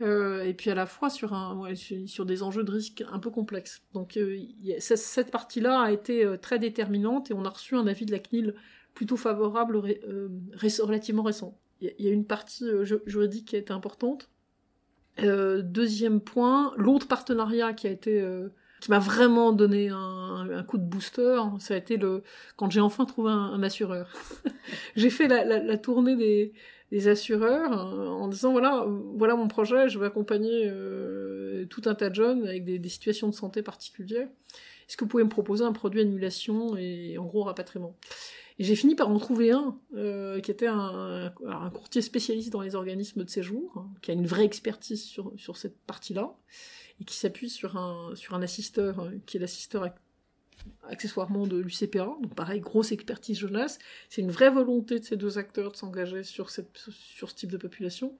et 0.00 0.54
puis 0.56 0.70
à 0.70 0.74
la 0.74 0.86
fois 0.86 1.10
sur, 1.10 1.34
un, 1.34 1.74
sur 1.74 2.24
des 2.24 2.42
enjeux 2.44 2.62
de 2.62 2.70
risque 2.70 3.04
un 3.10 3.18
peu 3.18 3.30
complexes. 3.30 3.82
Donc 3.92 4.16
cette 4.78 5.30
partie-là 5.32 5.80
a 5.80 5.90
été 5.90 6.24
très 6.40 6.60
déterminante 6.60 7.32
et 7.32 7.34
on 7.34 7.44
a 7.44 7.50
reçu 7.50 7.74
un 7.74 7.88
avis 7.88 8.06
de 8.06 8.12
la 8.12 8.20
CNIL 8.20 8.54
plutôt 8.94 9.16
favorable 9.16 9.76
euh, 10.06 10.28
relativement 10.82 11.22
récent. 11.22 11.58
Il 11.80 11.92
y, 11.98 12.08
a 12.08 12.12
une 12.12 12.24
partie 12.24 12.64
euh, 12.64 12.84
juridique 13.06 13.48
qui 13.48 13.56
a 13.56 13.58
été 13.58 13.72
importante. 13.72 14.30
Euh, 15.22 15.60
deuxième 15.62 16.20
point, 16.20 16.72
l'autre 16.76 17.06
partenariat 17.06 17.72
qui 17.74 17.86
a 17.86 17.90
été 17.90 18.26
qui 18.80 18.90
m'a 18.90 18.98
vraiment 18.98 19.52
donné 19.52 19.88
un, 19.88 20.64
coup 20.68 20.76
de 20.76 20.84
booster, 20.84 21.40
ça 21.58 21.74
a 21.74 21.76
été 21.76 21.96
le 21.96 22.22
quand 22.56 22.70
j'ai 22.70 22.80
enfin 22.80 23.04
trouvé 23.04 23.30
un, 23.30 23.62
assureur. 23.62 24.12
j'ai 24.96 25.10
fait 25.10 25.28
la, 25.28 25.78
tournée 25.78 26.16
des, 26.16 27.08
assureurs 27.08 27.72
en 27.72 28.28
disant 28.28 28.52
voilà 28.52 28.86
voilà 29.16 29.36
mon 29.36 29.48
projet, 29.48 29.88
je 29.88 29.98
vais 29.98 30.06
accompagner 30.06 30.70
tout 31.70 31.82
un 31.86 31.94
tas 31.94 32.10
de 32.10 32.14
jeunes 32.14 32.46
avec 32.46 32.64
des, 32.64 32.78
des 32.78 32.88
situations 32.88 33.28
de 33.28 33.34
santé 33.34 33.62
particulières. 33.62 34.28
Est-ce 34.88 34.96
que 34.96 35.04
vous 35.04 35.08
pouvez 35.08 35.24
me 35.24 35.30
proposer 35.30 35.64
un 35.64 35.72
produit 35.72 36.00
annulation 36.00 36.76
et 36.76 37.16
en 37.18 37.24
gros 37.24 37.44
rapatriement? 37.44 37.96
Et 38.58 38.64
j'ai 38.64 38.76
fini 38.76 38.94
par 38.94 39.08
en 39.08 39.18
trouver 39.18 39.50
un, 39.50 39.78
euh, 39.96 40.40
qui 40.40 40.50
était 40.50 40.68
un, 40.68 41.32
courtier 41.72 42.02
spécialiste 42.02 42.52
dans 42.52 42.60
les 42.60 42.76
organismes 42.76 43.24
de 43.24 43.30
séjour, 43.30 43.72
hein, 43.76 43.90
qui 44.00 44.12
a 44.12 44.14
une 44.14 44.26
vraie 44.26 44.44
expertise 44.44 45.02
sur, 45.02 45.32
sur 45.36 45.56
cette 45.56 45.76
partie-là, 45.86 46.36
et 47.00 47.04
qui 47.04 47.16
s'appuie 47.16 47.50
sur 47.50 47.76
un, 47.76 48.14
sur 48.14 48.34
un 48.34 48.42
assisteur, 48.42 49.00
euh, 49.00 49.10
qui 49.26 49.38
est 49.38 49.40
l'assisteur 49.40 49.92
accessoirement 50.84 51.46
de 51.46 51.58
l'UCPA, 51.58 52.16
donc 52.22 52.34
pareil, 52.34 52.60
grosse 52.60 52.92
expertise 52.92 53.38
jeunesse. 53.38 53.78
C'est 54.08 54.22
une 54.22 54.30
vraie 54.30 54.50
volonté 54.50 55.00
de 55.00 55.04
ces 55.04 55.16
deux 55.16 55.36
acteurs 55.36 55.72
de 55.72 55.76
s'engager 55.76 56.22
sur, 56.22 56.48
sur 56.50 57.30
ce 57.30 57.34
type 57.34 57.50
de 57.50 57.56
population. 57.56 58.16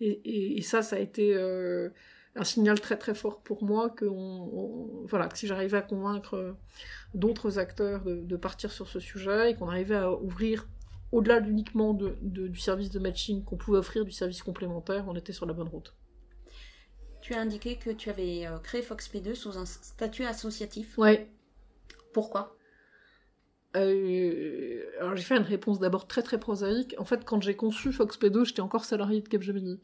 Et, 0.00 0.58
et, 0.58 0.62
ça, 0.62 0.82
ça 0.82 0.96
a 0.96 0.98
été... 0.98 1.34
Euh, 1.34 1.90
un 2.36 2.44
signal 2.44 2.80
très 2.80 2.96
très 2.96 3.14
fort 3.14 3.40
pour 3.40 3.64
moi 3.64 3.90
que, 3.90 4.06
voilà, 5.08 5.28
que 5.28 5.36
si 5.36 5.46
j'arrivais 5.46 5.78
à 5.78 5.82
convaincre 5.82 6.34
euh, 6.34 6.52
d'autres 7.14 7.58
acteurs 7.58 8.02
de, 8.04 8.36
partir 8.36 8.70
sur 8.70 8.88
ce 8.88 9.00
sujet 9.00 9.50
et 9.50 9.54
qu'on 9.54 9.68
arrivait 9.68 9.96
à 9.96 10.12
ouvrir 10.12 10.68
au-delà 11.12 11.40
uniquement 11.40 11.92
de, 11.92 12.16
du 12.22 12.58
service 12.58 12.90
de 12.90 13.00
matching 13.00 13.44
qu'on 13.44 13.56
pouvait 13.56 13.78
offrir 13.78 14.04
du 14.04 14.12
service 14.12 14.42
complémentaire, 14.42 15.06
on 15.08 15.16
était 15.16 15.32
sur 15.32 15.44
la 15.44 15.52
bonne 15.52 15.68
route. 15.68 15.94
Tu 17.20 17.34
as 17.34 17.40
indiqué 17.40 17.76
que 17.76 17.90
tu 17.90 18.10
avais 18.10 18.46
euh, 18.46 18.58
créé 18.58 18.80
FoxP2 18.80 19.34
sous 19.34 19.58
un 19.58 19.66
statut 19.66 20.24
associatif. 20.24 20.96
Ouais. 20.98 21.28
Pourquoi? 22.12 22.56
Euh, 23.76 24.84
alors 24.98 25.14
j'ai 25.14 25.22
fait 25.22 25.36
une 25.36 25.42
réponse 25.42 25.78
d'abord 25.78 26.06
très 26.06 26.22
très 26.22 26.38
prosaïque. 26.38 26.94
En 26.98 27.04
fait, 27.04 27.24
quand 27.24 27.42
j'ai 27.42 27.54
conçu 27.54 27.90
FoxP2, 27.90 28.44
j'étais 28.44 28.62
encore 28.62 28.84
salarié 28.84 29.20
de 29.20 29.28
Capgemini. 29.28 29.80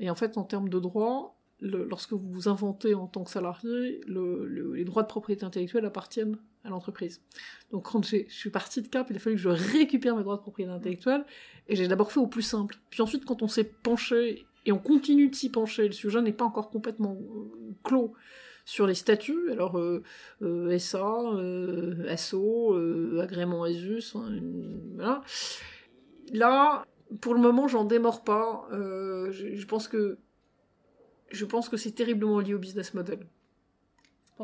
Et 0.00 0.10
en 0.10 0.14
fait, 0.14 0.38
en 0.38 0.44
termes 0.44 0.68
de 0.68 0.78
droit, 0.78 1.37
lorsque 1.60 2.12
vous 2.12 2.30
vous 2.30 2.48
inventez 2.48 2.94
en 2.94 3.06
tant 3.06 3.24
que 3.24 3.30
salarié, 3.30 4.00
les 4.06 4.84
droits 4.84 5.02
de 5.02 5.08
propriété 5.08 5.44
intellectuelle 5.44 5.84
appartiennent 5.84 6.38
à 6.64 6.70
l'entreprise. 6.70 7.20
Donc 7.70 7.90
quand 7.90 8.04
je 8.04 8.28
suis 8.28 8.50
partie 8.50 8.82
de 8.82 8.88
Cap, 8.88 9.08
il 9.10 9.16
a 9.16 9.18
fallu 9.18 9.36
que 9.36 9.42
je 9.42 9.48
récupère 9.48 10.16
mes 10.16 10.22
droits 10.22 10.36
de 10.36 10.42
propriété 10.42 10.72
intellectuelle, 10.72 11.24
et 11.68 11.76
j'ai 11.76 11.88
d'abord 11.88 12.12
fait 12.12 12.20
au 12.20 12.26
plus 12.26 12.42
simple. 12.42 12.76
Puis 12.90 13.02
ensuite, 13.02 13.24
quand 13.24 13.42
on 13.42 13.48
s'est 13.48 13.64
penché, 13.64 14.46
et 14.66 14.72
on 14.72 14.78
continue 14.78 15.28
de 15.28 15.34
s'y 15.34 15.50
pencher, 15.50 15.86
le 15.86 15.92
sujet 15.92 16.20
n'est 16.20 16.32
pas 16.32 16.44
encore 16.44 16.70
complètement 16.70 17.16
euh, 17.16 17.74
clos 17.82 18.12
sur 18.64 18.86
les 18.86 18.94
statuts, 18.94 19.50
alors 19.50 19.78
euh, 19.78 20.02
euh, 20.42 20.78
SA, 20.78 21.06
ASSO, 22.08 22.76
agrément 23.18 23.64
ESUS, 23.64 24.14
hein, 24.14 24.28
voilà. 24.94 25.22
Là, 26.34 26.84
pour 27.22 27.32
le 27.32 27.40
moment, 27.40 27.66
j'en 27.66 27.84
démords 27.84 28.22
pas. 28.22 28.68
je 28.70 29.64
pense 29.64 29.88
que 29.88 30.18
je 31.30 31.44
pense 31.44 31.68
que 31.68 31.76
c'est 31.76 31.92
terriblement 31.92 32.40
lié 32.40 32.54
au 32.54 32.58
business 32.58 32.94
model. 32.94 33.20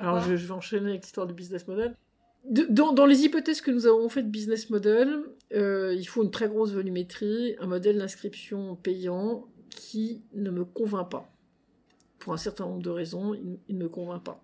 Alors 0.00 0.20
je, 0.20 0.34
vais 0.34 0.50
enchaîner 0.50 0.90
avec 0.90 1.02
l'histoire 1.02 1.26
du 1.26 1.34
business 1.34 1.68
model. 1.68 1.96
dans, 2.44 3.06
les 3.06 3.22
hypothèses 3.22 3.60
que 3.60 3.70
nous 3.70 3.86
avons 3.86 4.08
fait 4.08 4.22
de 4.22 4.28
business 4.28 4.70
model, 4.70 5.22
euh, 5.52 5.94
il 5.94 6.04
faut 6.04 6.22
une 6.24 6.30
très 6.30 6.48
grosse 6.48 6.72
volumétrie, 6.72 7.54
un 7.60 7.66
modèle 7.66 7.98
d'inscription 7.98 8.74
payant 8.76 9.46
qui 9.70 10.22
ne 10.34 10.50
me 10.50 10.64
convainc 10.64 11.10
pas. 11.10 11.30
Pour 12.18 12.32
un 12.32 12.38
certain 12.38 12.64
nombre 12.64 12.82
de 12.82 12.90
raisons, 12.90 13.34
il 13.34 13.76
ne 13.76 13.84
me 13.84 13.88
convainc 13.88 14.24
pas. 14.24 14.42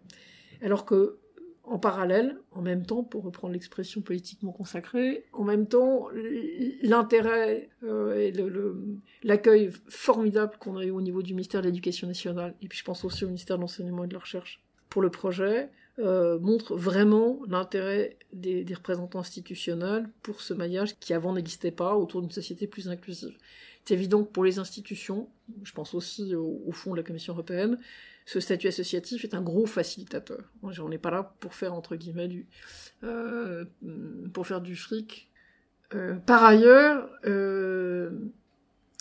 Alors 0.62 0.84
que 0.84 1.18
en 1.64 1.78
parallèle, 1.78 2.36
en 2.52 2.62
même 2.62 2.84
temps, 2.84 3.02
pour 3.02 3.22
reprendre 3.22 3.52
l'expression 3.52 4.00
politiquement 4.00 4.52
consacrée, 4.52 5.24
en 5.32 5.44
même 5.44 5.66
temps, 5.66 6.08
l'intérêt 6.82 7.68
euh, 7.84 8.14
et 8.18 8.32
l'accueil 9.22 9.70
formidable 9.88 10.54
qu'on 10.58 10.76
a 10.76 10.84
eu 10.84 10.90
au 10.90 11.00
niveau 11.00 11.22
du 11.22 11.34
ministère 11.34 11.60
de 11.60 11.66
l'Éducation 11.66 12.08
nationale, 12.08 12.54
et 12.60 12.68
puis 12.68 12.78
je 12.78 12.84
pense 12.84 13.04
aussi 13.04 13.24
au 13.24 13.28
ministère 13.28 13.56
de 13.56 13.62
l'Enseignement 13.62 14.04
et 14.04 14.08
de 14.08 14.14
la 14.14 14.20
Recherche, 14.20 14.60
pour 14.88 15.02
le 15.02 15.10
projet, 15.10 15.70
euh, 15.98 16.38
montre 16.38 16.76
vraiment 16.76 17.40
l'intérêt 17.46 18.16
des, 18.32 18.64
représentants 18.74 19.18
institutionnels 19.18 20.08
pour 20.22 20.40
ce 20.40 20.54
maillage 20.54 20.98
qui 20.98 21.12
avant 21.12 21.34
n'existait 21.34 21.72
pas 21.72 21.94
autour 21.94 22.22
d'une 22.22 22.30
société 22.30 22.66
plus 22.66 22.88
inclusive. 22.88 23.36
C'est 23.90 23.94
évident 23.94 24.22
que 24.22 24.30
pour 24.30 24.44
les 24.44 24.60
institutions, 24.60 25.28
je 25.64 25.72
pense 25.72 25.94
aussi 25.94 26.36
au 26.36 26.70
fond 26.70 26.92
de 26.92 26.96
la 26.98 27.02
Commission 27.02 27.32
européenne, 27.32 27.76
ce 28.24 28.38
statut 28.38 28.68
associatif 28.68 29.24
est 29.24 29.34
un 29.34 29.42
gros 29.42 29.66
facilitateur. 29.66 30.44
On 30.62 30.88
n'est 30.88 30.96
pas 30.96 31.10
là 31.10 31.34
pour 31.40 31.54
faire 31.54 31.74
entre 31.74 31.96
guillemets 31.96 32.28
du, 32.28 32.46
euh, 33.02 33.64
pour 34.32 34.46
faire 34.46 34.60
du 34.60 34.76
fric. 34.76 35.28
Euh, 35.92 36.14
par 36.14 36.44
ailleurs, 36.44 37.10
euh, 37.26 38.10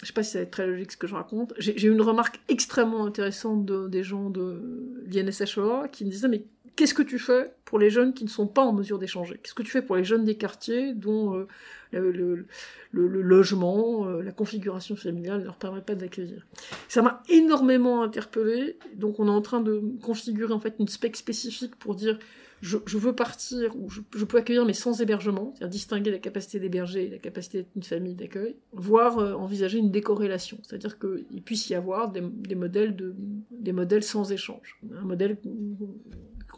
je 0.01 0.08
sais 0.08 0.13
pas 0.13 0.24
si 0.24 0.31
ça 0.31 0.39
va 0.39 0.43
être 0.46 0.50
très 0.50 0.65
logique 0.65 0.91
ce 0.91 0.98
que 0.98 1.05
je 1.05 1.13
raconte. 1.13 1.53
J'ai 1.60 1.86
eu 1.86 1.91
une 1.91 2.01
remarque 2.01 2.39
extrêmement 2.48 3.05
intéressante 3.05 3.67
de, 3.67 3.88
des 3.88 4.01
gens 4.01 4.31
de 4.31 5.03
l'INSHOA 5.05 5.88
qui 5.89 6.03
me 6.03 6.10
disaient 6.10 6.29
mais 6.29 6.46
qu'est-ce 6.79 6.93
que 6.93 7.03
tu 7.03 7.19
fais 7.19 7.51
pour 7.65 7.77
les 7.77 7.89
jeunes 7.89 8.13
qui 8.13 8.24
ne 8.24 8.29
sont 8.29 8.48
pas 8.48 8.63
en 8.63 8.71
mesure 8.71 9.00
d'échanger? 9.00 9.38
Qu'est-ce 9.43 9.53
que 9.53 9.63
tu 9.63 9.69
fais 9.69 9.81
pour 9.81 9.98
les 9.98 10.05
jeunes 10.05 10.24
des 10.24 10.36
quartiers 10.36 10.93
dont 10.93 11.36
euh, 11.36 11.45
le, 11.91 12.45
logement, 12.93 14.07
euh, 14.07 14.21
la 14.21 14.31
configuration 14.31 14.95
familiale 14.95 15.41
ne 15.41 15.43
leur 15.43 15.57
permet 15.57 15.81
pas 15.81 15.95
d'accueillir? 15.95 16.48
Ça 16.88 17.01
m'a 17.01 17.21
énormément 17.27 18.01
interpellé. 18.01 18.77
Donc 18.95 19.19
on 19.19 19.27
est 19.27 19.29
en 19.29 19.41
train 19.41 19.59
de 19.59 19.83
configurer 20.01 20.53
en 20.53 20.59
fait 20.62 20.75
une 20.79 20.88
spec 20.88 21.17
spécifique 21.17 21.75
pour 21.75 21.95
dire 21.95 22.17
je, 22.62 22.77
veux 22.98 23.13
partir 23.13 23.75
ou 23.75 23.89
je, 23.89 24.24
peux 24.24 24.38
accueillir 24.38 24.65
mais 24.65 24.74
sans 24.74 25.01
hébergement, 25.01 25.53
c'est-à-dire 25.55 25.71
distinguer 25.71 26.12
la 26.12 26.19
capacité 26.19 26.62
d'héberger 26.62 27.07
et 27.07 27.09
la 27.09 27.17
capacité 27.17 27.65
d'une 27.75 27.83
famille 27.83 28.15
d'accueil, 28.15 28.55
voire 28.71 29.19
euh, 29.19 29.33
envisager 29.33 29.79
une 29.79 29.91
décorrélation, 29.91 30.57
c'est-à-dire 30.63 30.98
qu'il 30.98 31.41
puisse 31.43 31.69
y 31.69 31.75
avoir 31.75 32.09
des, 32.09 32.21
des, 32.21 32.55
modèles 32.55 32.95
de, 32.95 33.15
des 33.51 33.74
modèles 33.74 34.03
sans 34.03 34.31
échange, 34.31 34.79
un 34.98 35.05
modèle 35.05 35.38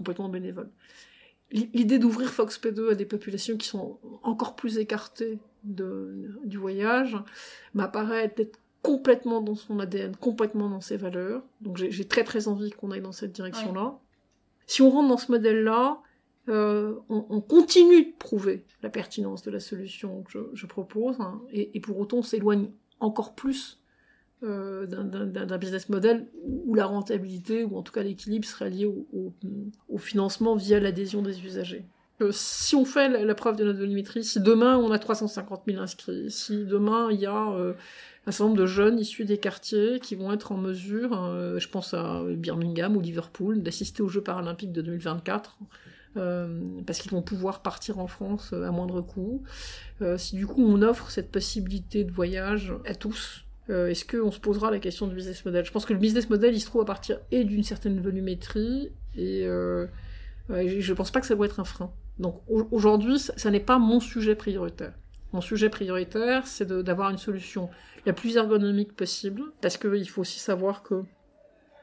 complètement 0.02 0.30
bénévole. 0.30 0.70
L'idée 1.52 2.00
d'ouvrir 2.00 2.30
FoxP2 2.30 2.92
à 2.92 2.96
des 2.96 3.06
populations 3.06 3.58
qui 3.58 3.68
sont 3.68 4.00
encore 4.24 4.56
plus 4.56 4.78
écartées 4.78 5.38
de, 5.64 6.32
du 6.44 6.58
voyage 6.58 7.18
m'apparaît 7.74 8.34
être 8.38 8.58
complètement 8.82 9.42
dans 9.42 9.56
son 9.56 9.80
ADN, 9.80 10.16
complètement 10.16 10.70
dans 10.70 10.82
ses 10.82 10.98
valeurs. 10.98 11.44
Donc 11.60 11.78
j'ai 11.78 12.06
très 12.06 12.24
très 12.24 12.48
envie 12.48 12.72
qu'on 12.72 12.90
aille 12.92 13.02
dans 13.02 13.12
cette 13.12 13.34
direction-là. 13.34 14.00
Si 14.66 14.82
on 14.82 14.90
rentre 14.90 15.10
dans 15.10 15.18
ce 15.18 15.32
modèle-là, 15.32 16.02
euh, 16.50 16.96
on, 17.10 17.42
continue 17.42 18.06
de 18.06 18.18
prouver 18.18 18.66
la 18.82 18.90
pertinence 18.90 19.44
de 19.44 19.52
la 19.52 19.60
solution 19.60 20.24
que 20.24 20.50
je, 20.54 20.66
propose, 20.66 21.20
hein, 21.20 21.40
et, 21.52 21.78
et, 21.78 21.80
pour 21.80 22.00
autant 22.00 22.18
on 22.18 22.24
s'éloigne 22.24 22.72
encore 23.00 23.36
plus 23.36 23.81
euh, 24.44 24.88
d'un 24.88 25.58
business 25.60 25.88
model 25.90 26.26
où 26.44 26.74
la 26.74 26.88
rentabilité, 26.88 27.64
ou 27.64 27.78
en 27.78 27.84
tout 27.84 27.94
cas 27.94 28.02
l'équilibre, 28.02 28.44
serait 28.48 28.72
lié 28.72 28.86
au, 28.86 29.98
financement 30.00 30.56
via 30.56 30.80
l'adhésion 30.80 31.22
des 31.22 31.46
usagers. 31.46 31.86
si 32.32 32.76
on 32.76 32.84
fait 32.84 33.08
la, 33.24 33.36
preuve 33.36 33.56
de 33.56 33.64
notre 33.64 33.78
volumétrie, 33.78 34.24
si 34.24 34.40
demain 34.40 34.78
on 34.78 34.90
a 34.90 34.98
350 34.98 35.62
000 35.68 35.80
inscrits, 35.80 36.32
si 36.32 36.66
demain 36.66 37.12
il 37.12 37.20
y 37.20 37.28
a 37.28 37.36
un 37.36 38.32
certain 38.32 38.46
nombre 38.46 38.58
de 38.58 38.66
jeunes 38.66 38.98
issus 38.98 39.26
des 39.26 39.38
quartiers 39.38 40.00
qui 40.00 40.16
vont 40.16 40.34
être 40.34 40.52
en 40.52 40.58
mesure, 40.58 41.12
je 41.60 41.68
pense 41.68 41.94
à 41.94 42.24
Birmingham 42.28 42.98
ou 42.98 43.02
Liverpool, 43.02 43.62
d'assister 43.62 44.02
aux 44.02 44.10
Jeux 44.10 44.24
paralympiques 44.24 44.72
de 44.72 44.82
2024, 44.82 45.60
parce 46.16 47.00
qu'ils 47.00 47.12
vont 47.12 47.22
pouvoir 47.22 47.62
partir 47.62 48.00
en 48.00 48.08
France 48.08 48.54
à 48.54 48.72
moindre 48.72 49.02
coût. 49.02 49.44
si 50.18 50.36
du 50.36 50.48
coup 50.48 50.64
on 50.66 50.82
offre 50.82 51.12
cette 51.12 51.32
possibilité 51.32 52.04
de 52.04 52.12
voyage 52.12 52.74
à 52.88 52.96
tous, 52.96 53.46
euh, 53.72 53.88
est-ce 53.88 54.06
qu'on 54.06 54.32
se 54.32 54.40
posera 54.40 54.70
la 54.70 54.80
question 54.80 55.08
du 55.08 55.16
business 55.16 55.44
model? 55.46 55.66
Je 55.66 55.72
pense 55.72 55.86
que 55.86 55.94
le 55.94 56.00
business 56.00 56.30
model, 56.30 56.54
il 56.54 56.60
se 56.60 56.66
trouve 56.66 56.82
à 56.82 56.86
partir 56.86 57.20
et 57.32 57.44
d'une 57.44 57.64
certaine 57.64 58.00
volumétrie, 58.02 58.92
et 59.16 59.46
euh, 59.46 59.88
je 60.50 60.94
pense 60.94 61.12
pas 61.12 61.22
que 61.22 61.28
ça 61.28 61.36
doit 61.36 61.46
être 61.46 61.60
un 61.60 61.66
frein. 61.66 61.92
Donc 62.20 62.42
aujourd'hui, 62.50 63.20
ça, 63.20 63.50
n'est 63.50 63.60
pas 63.60 63.80
mon 63.80 64.00
sujet 64.00 64.36
prioritaire. 64.36 64.94
Mon 65.34 65.42
sujet 65.42 65.70
prioritaire, 65.70 66.46
c'est 66.46 66.68
d'avoir 66.68 67.10
une 67.10 67.18
solution 67.18 67.70
la 68.06 68.14
plus 68.14 68.36
ergonomique 68.36 68.94
possible, 68.96 69.44
parce 69.62 69.78
qu'il 69.78 70.10
faut 70.10 70.22
aussi 70.22 70.40
savoir 70.40 70.84
que 70.84 71.04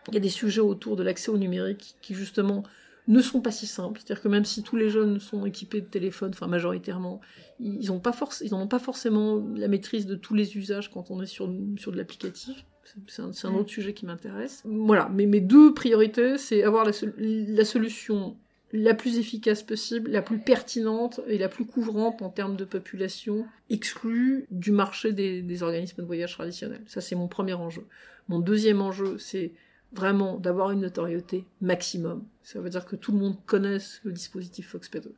il 0.09 0.15
y 0.15 0.17
a 0.17 0.21
des 0.21 0.29
sujets 0.31 0.61
autour 0.61 0.97
de 0.97 1.03
l'accès 1.03 1.31
au 1.31 1.37
numérique 1.37 1.97
qui 2.01 2.15
justement 2.15 2.63
ne 3.09 3.21
sont 3.21 3.41
pas 3.41 3.51
si 3.51 3.67
simples. 3.67 4.01
C'est-à-dire 4.01 4.23
que 4.23 4.29
même 4.29 4.45
si 4.45 4.63
tous 4.63 4.77
les 4.77 4.91
jeunes 4.91 5.19
sont 5.19 5.47
équipés 5.47 5.81
de 5.81 5.87
téléphones, 5.87 6.31
enfin 6.35 6.47
majoritairement, 6.47 7.21
ils 7.59 7.89
n'ont 7.89 8.01
pas, 8.01 8.13
pas 8.13 8.79
forcément 8.79 9.45
la 9.57 9.67
maîtrise 9.67 10.07
de 10.07 10.15
tous 10.15 10.35
les 10.35 10.57
usages 10.57 10.91
quand 10.91 11.11
on 11.11 11.21
est 11.23 11.27
sur, 11.27 11.51
sur 11.79 11.91
de 11.91 11.97
l'applicatif. 11.97 12.65
C'est 13.07 13.45
un, 13.45 13.55
autre 13.55 13.69
sujet 13.69 13.93
qui 13.93 14.07
m'intéresse. 14.07 14.63
Voilà, 14.65 15.11
mais 15.13 15.27
mes 15.27 15.41
deux 15.41 15.75
priorités, 15.75 16.39
c'est 16.39 16.63
avoir 16.63 16.87
la, 16.87 16.93
la, 17.19 17.65
solution 17.65 18.37
la 18.73 18.95
plus 18.95 19.19
efficace 19.19 19.63
possible, 19.63 20.11
la 20.11 20.23
plus 20.23 20.39
pertinente 20.39 21.21
et 21.27 21.37
la 21.37 21.51
plus 21.51 21.67
couvrante 21.67 22.23
en 22.23 22.31
termes 22.31 22.57
de 22.57 22.65
population 22.65 23.47
exclue 23.69 24.47
du 24.51 24.71
marché 24.71 25.13
des, 25.13 25.43
des 25.43 25.63
organismes 25.63 26.01
de 26.01 26.07
voyage 26.07 26.33
traditionnels. 26.33 26.83
Ça, 26.87 27.03
c'est 27.03 27.15
mon 27.15 27.29
premier 27.29 27.55
enjeu. 27.55 27.85
Mon 28.29 28.39
deuxième 28.39 28.81
enjeu, 28.81 29.19
c'est 29.19 29.53
vraiment 29.93 30.37
d'avoir 30.37 30.71
une 30.71 30.81
notoriété 30.81 31.45
maximum. 31.61 32.25
Ça 32.43 32.61
veut 32.61 32.71
dire 32.71 32.85
que 32.85 32.97
tout 32.97 33.13
le 33.13 33.19
monde 33.19 33.37
connaisse 33.47 34.01
le 34.05 34.13
dispositif 34.13 34.75
FoxP2. 34.75 35.09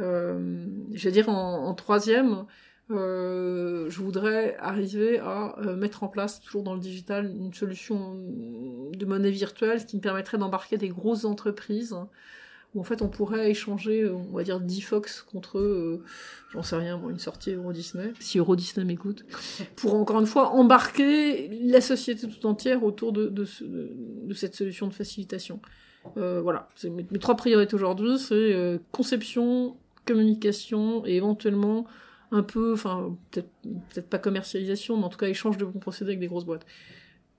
Euh, 0.00 0.66
je 0.92 1.04
vais 1.04 1.12
dire 1.12 1.28
en, 1.28 1.72
troisième, 1.74 2.44
euh, 2.90 3.88
je 3.88 3.98
voudrais 4.00 4.56
arriver 4.58 5.18
à 5.18 5.58
euh, 5.60 5.76
mettre 5.76 6.02
en 6.02 6.08
place, 6.08 6.40
toujours 6.40 6.62
dans 6.62 6.74
le 6.74 6.80
digital, 6.80 7.26
une 7.26 7.54
solution 7.54 8.14
de 8.14 9.06
monnaie 9.06 9.30
virtuelle, 9.30 9.84
qui 9.86 9.96
me 9.96 10.02
permettrait 10.02 10.38
d'embarquer 10.38 10.76
des 10.76 10.88
grosses 10.88 11.24
entreprises 11.24 11.96
où 12.74 12.80
en 12.80 12.84
fait 12.84 13.02
on 13.02 13.08
pourrait 13.08 13.50
échanger, 13.50 14.08
on 14.08 14.36
va 14.36 14.42
dire 14.42 14.60
10 14.60 14.80
Fox 14.80 15.22
contre, 15.22 15.58
euh, 15.58 16.02
j'en 16.52 16.62
sais 16.62 16.76
rien, 16.76 17.00
une 17.08 17.18
sortie 17.18 17.52
Euro 17.52 17.72
Disney, 17.72 18.12
si 18.20 18.38
Euro 18.38 18.56
Disney 18.56 18.84
m'écoute, 18.84 19.24
pour 19.76 19.94
encore 19.94 20.20
une 20.20 20.26
fois 20.26 20.50
embarquer 20.50 21.48
la 21.62 21.80
société 21.80 22.28
tout 22.28 22.46
entière 22.46 22.84
autour 22.84 23.12
de, 23.12 23.26
de, 23.28 23.46
de, 23.62 24.34
cette 24.34 24.54
solution 24.54 24.88
de 24.88 24.94
facilitation. 24.94 25.60
Euh, 26.16 26.40
voilà, 26.42 26.68
mes, 26.84 27.06
mes, 27.10 27.18
trois 27.18 27.36
priorités 27.36 27.74
aujourd'hui, 27.74 28.18
c'est 28.18 28.34
euh, 28.34 28.78
conception, 28.92 29.76
communication 30.04 31.06
et 31.06 31.14
éventuellement 31.16 31.86
un 32.30 32.42
peu, 32.42 32.72
enfin 32.72 33.16
peut-être 33.30 33.48
peut 33.94 34.02
pas 34.02 34.18
commercialisation, 34.18 34.96
mais 34.96 35.04
en 35.04 35.08
tout 35.08 35.18
cas 35.18 35.28
échange 35.28 35.56
de 35.56 35.64
bons 35.64 35.78
procédés 35.78 36.10
avec 36.10 36.20
des 36.20 36.26
grosses 36.26 36.44
boîtes. 36.44 36.66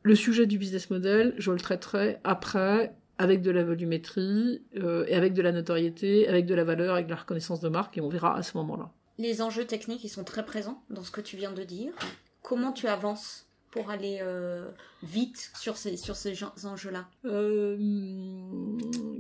Le 0.04 0.15
sujet 0.15 0.46
du 0.46 0.58
business 0.58 0.89
model, 0.89 1.34
je 1.38 1.51
le 1.51 1.58
traiterai 1.58 2.18
après 2.24 2.96
avec 3.17 3.41
de 3.41 3.51
la 3.51 3.63
volumétrie, 3.63 4.62
euh, 4.77 5.05
et 5.07 5.15
avec 5.15 5.34
de 5.34 5.41
la 5.41 5.51
notoriété, 5.51 6.27
avec 6.27 6.45
de 6.45 6.55
la 6.55 6.63
valeur, 6.63 6.95
avec 6.95 7.05
de 7.05 7.12
la 7.12 7.17
reconnaissance 7.17 7.62
de 7.62 7.69
marque, 7.69 7.98
et 7.98 8.01
on 8.01 8.10
verra 8.10 8.36
à 8.36 8.43
ce 8.43 8.57
moment-là. 8.57 8.91
Les 9.17 9.41
enjeux 9.41 9.65
techniques, 9.65 10.03
ils 10.03 10.10
sont 10.10 10.24
très 10.24 10.45
présents 10.45 10.84
dans 10.89 11.03
ce 11.03 11.12
que 11.12 11.22
tu 11.22 11.38
viens 11.38 11.53
de 11.53 11.63
dire. 11.63 11.93
Comment 12.41 12.74
tu 12.74 12.88
avances 12.88 13.48
pour 13.72 13.89
aller 13.89 14.19
euh, 14.22 14.69
vite 15.03 15.51
sur 15.60 15.77
ces, 15.77 15.98
sur 15.98 16.15
ces 16.15 16.36
enjeux-là? 16.65 17.07
Euh, 17.25 17.77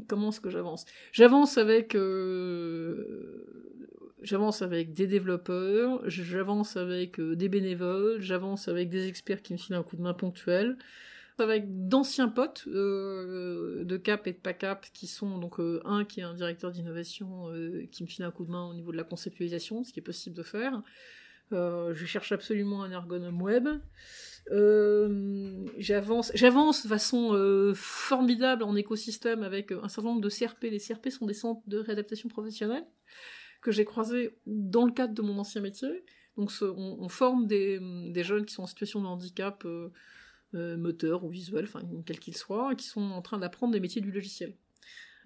Comment 0.07 0.29
est-ce 0.29 0.41
que 0.41 0.49
j'avance? 0.49 0.85
J'avance 1.11 1.57
avec... 1.57 1.95
J'avance 4.21 4.63
avec 4.63 4.91
des 4.93 5.05
développeurs, 5.05 6.01
j'avance 6.07 6.77
avec 6.77 7.21
des 7.21 7.47
bénévoles, 7.47 8.19
j'avance 8.19 8.67
avec 8.67 8.89
des 8.89 9.07
experts 9.07 9.43
qui 9.43 9.53
me 9.53 9.57
filent 9.59 9.75
un 9.75 9.83
coup 9.83 9.97
de 9.97 10.01
main 10.01 10.15
ponctuel 10.15 10.77
avec 11.43 11.87
d'anciens 11.87 12.29
potes 12.29 12.63
euh, 12.67 13.83
de 13.83 13.97
Cap 13.97 14.27
et 14.27 14.33
de 14.33 14.37
PACAP 14.37 14.87
qui 14.93 15.07
sont 15.07 15.37
donc 15.37 15.59
euh, 15.59 15.81
un 15.85 16.05
qui 16.05 16.21
est 16.21 16.23
un 16.23 16.33
directeur 16.33 16.71
d'innovation 16.71 17.49
euh, 17.49 17.85
qui 17.91 18.03
me 18.03 18.07
file 18.07 18.23
un 18.25 18.31
coup 18.31 18.45
de 18.45 18.51
main 18.51 18.65
au 18.65 18.73
niveau 18.73 18.91
de 18.91 18.97
la 18.97 19.03
conceptualisation, 19.03 19.83
ce 19.83 19.91
qui 19.91 19.99
est 19.99 20.03
possible 20.03 20.35
de 20.35 20.43
faire. 20.43 20.81
je 21.51 22.05
cherche 22.05 22.31
absolument 22.31 22.83
un 22.83 22.91
ergonome 22.91 23.41
web. 23.41 23.67
j'avance, 25.77 26.31
j'avance 26.33 26.83
de 26.83 26.87
façon 26.87 27.73
formidable 27.75 28.63
en 28.63 28.75
écosystème 28.75 29.43
avec 29.43 29.71
un 29.71 29.89
certain 29.89 30.09
nombre 30.09 30.21
de 30.21 30.29
CRP. 30.29 30.63
Les 30.63 30.79
CRP 30.79 31.09
sont 31.09 31.25
des 31.25 31.33
centres 31.33 31.61
de 31.67 31.79
réadaptation 31.79 32.29
professionnelle 32.29 32.85
que 33.61 33.71
j'ai 33.71 33.85
croisés 33.85 34.37
dans 34.45 34.85
le 34.85 34.91
cadre 34.91 35.13
de 35.13 35.21
mon 35.21 35.37
ancien 35.39 35.61
métier. 35.61 36.05
Donc 36.37 36.51
on, 36.61 37.07
forme 37.09 37.47
des, 37.47 37.79
jeunes 38.23 38.45
qui 38.45 38.53
sont 38.53 38.63
en 38.63 38.67
situation 38.67 39.01
de 39.01 39.07
handicap 39.07 39.65
moteur 40.55 41.23
ou 41.23 41.29
visuel, 41.29 41.65
enfin 41.65 41.81
quel 42.05 42.19
qu'il 42.19 42.35
soit, 42.35 42.75
qui 42.75 42.87
sont 42.87 43.11
en 43.11 43.21
train 43.21 43.37
d'apprendre 43.37 43.73
des 43.73 43.79
métiers 43.79 44.01
du 44.01 44.11
logiciel. 44.11 44.55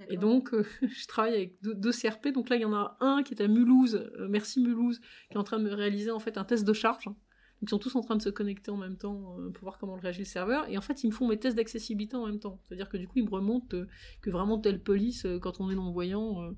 Et 0.07 0.17
donc, 0.17 0.53
euh, 0.53 0.63
je 0.81 1.07
travaille 1.07 1.35
avec 1.35 1.57
deux, 1.61 1.91
CRP. 1.91 2.29
Donc 2.29 2.49
là, 2.49 2.55
il 2.55 2.61
y 2.61 2.65
en 2.65 2.73
a 2.73 2.97
un 3.01 3.23
qui 3.23 3.33
est 3.33 3.41
à 3.41 3.47
Mulhouse, 3.47 3.95
euh, 3.95 4.27
merci 4.29 4.61
Mulhouse, 4.61 4.99
qui 5.29 5.35
est 5.35 5.37
en 5.37 5.43
train 5.43 5.59
de 5.59 5.63
me 5.63 5.73
réaliser 5.73 6.11
en 6.11 6.19
fait 6.19 6.37
un 6.37 6.45
test 6.45 6.65
de 6.65 6.73
charge. 6.73 7.05
Donc 7.05 7.67
ils 7.67 7.69
sont 7.69 7.79
tous 7.79 7.95
en 7.95 8.01
train 8.01 8.15
de 8.15 8.21
se 8.21 8.29
connecter 8.29 8.71
en 8.71 8.77
même 8.77 8.95
temps 8.95 9.35
pour 9.53 9.63
voir 9.63 9.77
comment 9.77 9.95
réagit 9.95 10.19
le 10.19 10.25
serveur. 10.25 10.69
Et 10.69 10.77
en 10.77 10.81
fait, 10.81 11.03
ils 11.03 11.07
me 11.07 11.11
font 11.11 11.27
mes 11.27 11.37
tests 11.37 11.57
d'accessibilité 11.57 12.15
en 12.15 12.25
même 12.25 12.39
temps. 12.39 12.61
C'est-à-dire 12.63 12.87
que 12.87 12.95
du 12.95 13.05
coup, 13.05 13.19
ils 13.19 13.25
me 13.25 13.29
remontent 13.29 13.77
que 14.21 14.29
vraiment 14.29 14.59
telle 14.59 14.81
police, 14.81 15.27
quand 15.41 15.59
on 15.59 15.69
est 15.69 15.75
non-voyant, 15.75 16.53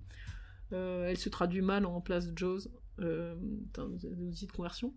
elle 0.72 1.18
se 1.18 1.30
traduit 1.30 1.62
mal 1.62 1.88
en 1.88 2.02
place 2.02 2.28
de 2.28 2.38
JAWS, 2.38 2.68
un 3.00 4.28
outil 4.28 4.46
de 4.46 4.52
conversion 4.52 4.94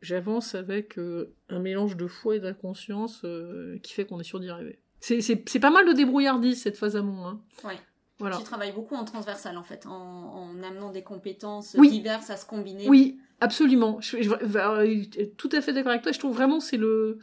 j'avance 0.00 0.54
avec 0.54 0.98
euh, 0.98 1.34
un 1.48 1.58
mélange 1.58 1.96
de 1.96 2.06
foi 2.06 2.36
et 2.36 2.40
d'inconscience 2.40 3.22
euh, 3.24 3.78
qui 3.82 3.92
fait 3.92 4.04
qu'on 4.04 4.20
est 4.20 4.24
sûr 4.24 4.40
d'y 4.40 4.48
arriver. 4.48 4.78
C'est 5.00 5.60
pas 5.60 5.70
mal 5.70 5.86
de 5.86 5.92
débrouillardise 5.92 6.62
cette 6.62 6.76
phase 6.76 6.96
amont. 6.96 7.26
Hein. 7.26 7.40
Ouais. 7.64 7.78
Voilà. 8.18 8.38
Tu 8.38 8.44
travailles 8.44 8.72
beaucoup 8.72 8.94
en 8.94 9.04
transversal 9.04 9.58
en 9.58 9.62
fait, 9.62 9.86
en, 9.86 10.62
amenant 10.62 10.90
des 10.90 11.02
compétences 11.02 11.76
diverses 11.76 12.30
à 12.30 12.36
se 12.36 12.46
combiner. 12.46 12.88
Oui, 12.88 13.18
absolument. 13.40 14.00
Je, 14.00 14.16
suis 14.16 14.28
euh, 14.28 15.04
tout 15.36 15.50
à 15.52 15.60
fait 15.60 15.74
d'accord 15.74 15.90
avec 15.90 16.02
toi. 16.02 16.12
Je 16.12 16.18
trouve 16.18 16.34
vraiment 16.34 16.60
c'est 16.60 16.78
le 16.78 17.18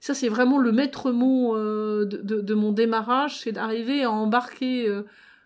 ça 0.00 0.14
c'est 0.14 0.28
vraiment 0.28 0.58
le 0.58 0.72
maître 0.72 1.10
mot 1.10 1.54
de, 1.56 2.04
de, 2.04 2.54
mon 2.54 2.72
démarrage, 2.72 3.40
c'est 3.40 3.52
d'arriver 3.52 4.04
à 4.04 4.10
embarquer 4.10 4.90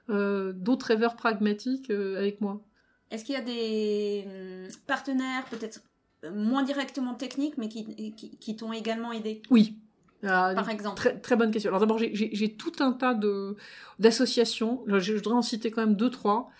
d'autres 0.09 0.87
rêveurs 0.87 1.17
pragmatiques 1.17 1.91
avec 1.91 2.41
moi. 2.41 2.63
Est-ce 3.11 3.25
qu'il 3.25 3.35
y 3.35 3.39
a 3.39 3.43
des 3.43 4.25
hum, 4.27 4.69
partenaires 4.87 5.45
peut-être 5.51 5.81
moins 6.31 6.63
directement 6.63 7.15
techniques, 7.15 7.59
mais 7.59 7.69
qui, 7.69 8.13
qui, 8.39 8.57
t'ont 8.57 8.73
également 8.73 9.13
aidé 9.13 9.43
Oui. 9.51 9.77
Euh, 10.25 10.55
Par 10.55 10.71
exemple. 10.71 10.97
Très, 10.97 11.19
très 11.19 11.37
bonne 11.37 11.51
question. 11.51 11.71
Alors 11.71 11.81
d'abord, 11.81 11.99
j'ai 11.99 12.55
tout 12.55 12.73
un 12.79 12.93
tas 12.93 13.19
d'associations. 13.99 14.85
Je, 14.87 14.99
je 14.99 15.15
voudrais 15.15 15.35
en 15.35 15.43
citer 15.43 15.71
quand 15.71 15.85
même 15.85 15.97
deux, 15.97 16.11
trois. 16.11 16.51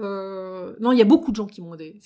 Euh, 0.00 0.74
non, 0.80 0.92
il 0.92 0.98
y 0.98 1.02
a 1.02 1.04
beaucoup 1.04 1.30
de 1.30 1.36
gens 1.36 1.46
qui 1.46 1.60
m'ont 1.60 1.74
aidé. 1.74 2.00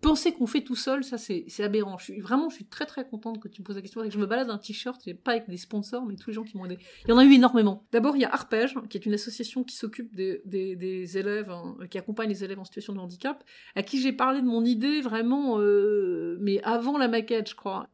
penser 0.00 0.32
qu'on 0.32 0.46
fait 0.46 0.62
tout 0.62 0.76
seul, 0.76 1.02
ça 1.02 1.18
c'est 1.18 1.46
aberrant. 1.60 1.96
Vraiment, 2.18 2.48
je 2.48 2.56
suis 2.56 2.64
très 2.64 2.86
très 2.86 3.06
contente 3.06 3.40
que 3.40 3.48
tu 3.48 3.60
me 3.60 3.66
poses 3.66 3.76
la 3.76 3.82
question. 3.82 4.02
Que 4.02 4.10
je 4.10 4.18
me 4.18 4.26
balade 4.26 4.50
un 4.50 4.58
t-shirt, 4.58 5.12
pas 5.24 5.32
avec 5.32 5.48
des 5.48 5.56
sponsors, 5.56 6.04
mais 6.06 6.14
tous 6.14 6.30
les 6.30 6.34
gens 6.34 6.44
qui 6.44 6.56
m'ont 6.56 6.66
aidé. 6.66 6.78
Il 7.04 7.10
y 7.10 7.12
en 7.12 7.18
a 7.18 7.24
eu 7.24 7.32
énormément. 7.32 7.84
D'abord, 7.92 8.16
il 8.16 8.22
y 8.22 8.24
a 8.24 8.32
Arpège, 8.32 8.74
qui 8.88 8.96
est 8.96 9.06
une 9.06 9.14
association 9.14 9.64
qui 9.64 9.76
s'occupe 9.76 10.14
des, 10.14 11.18
élèves, 11.18 11.50
hein, 11.50 11.76
qui 11.90 11.98
accompagne 11.98 12.28
les 12.28 12.44
élèves 12.44 12.60
en 12.60 12.64
situation 12.64 12.92
de 12.92 12.98
handicap, 12.98 13.42
à 13.74 13.82
qui 13.82 14.00
j'ai 14.00 14.12
parlé 14.12 14.40
de 14.40 14.46
mon 14.46 14.64
idée 14.64 15.00
vraiment, 15.00 15.58
euh, 15.58 16.38
mais 16.40 16.62
avant 16.62 16.96
la 16.98 17.08
maquette, 17.08 17.50
je 17.50 17.54
crois. 17.54 17.88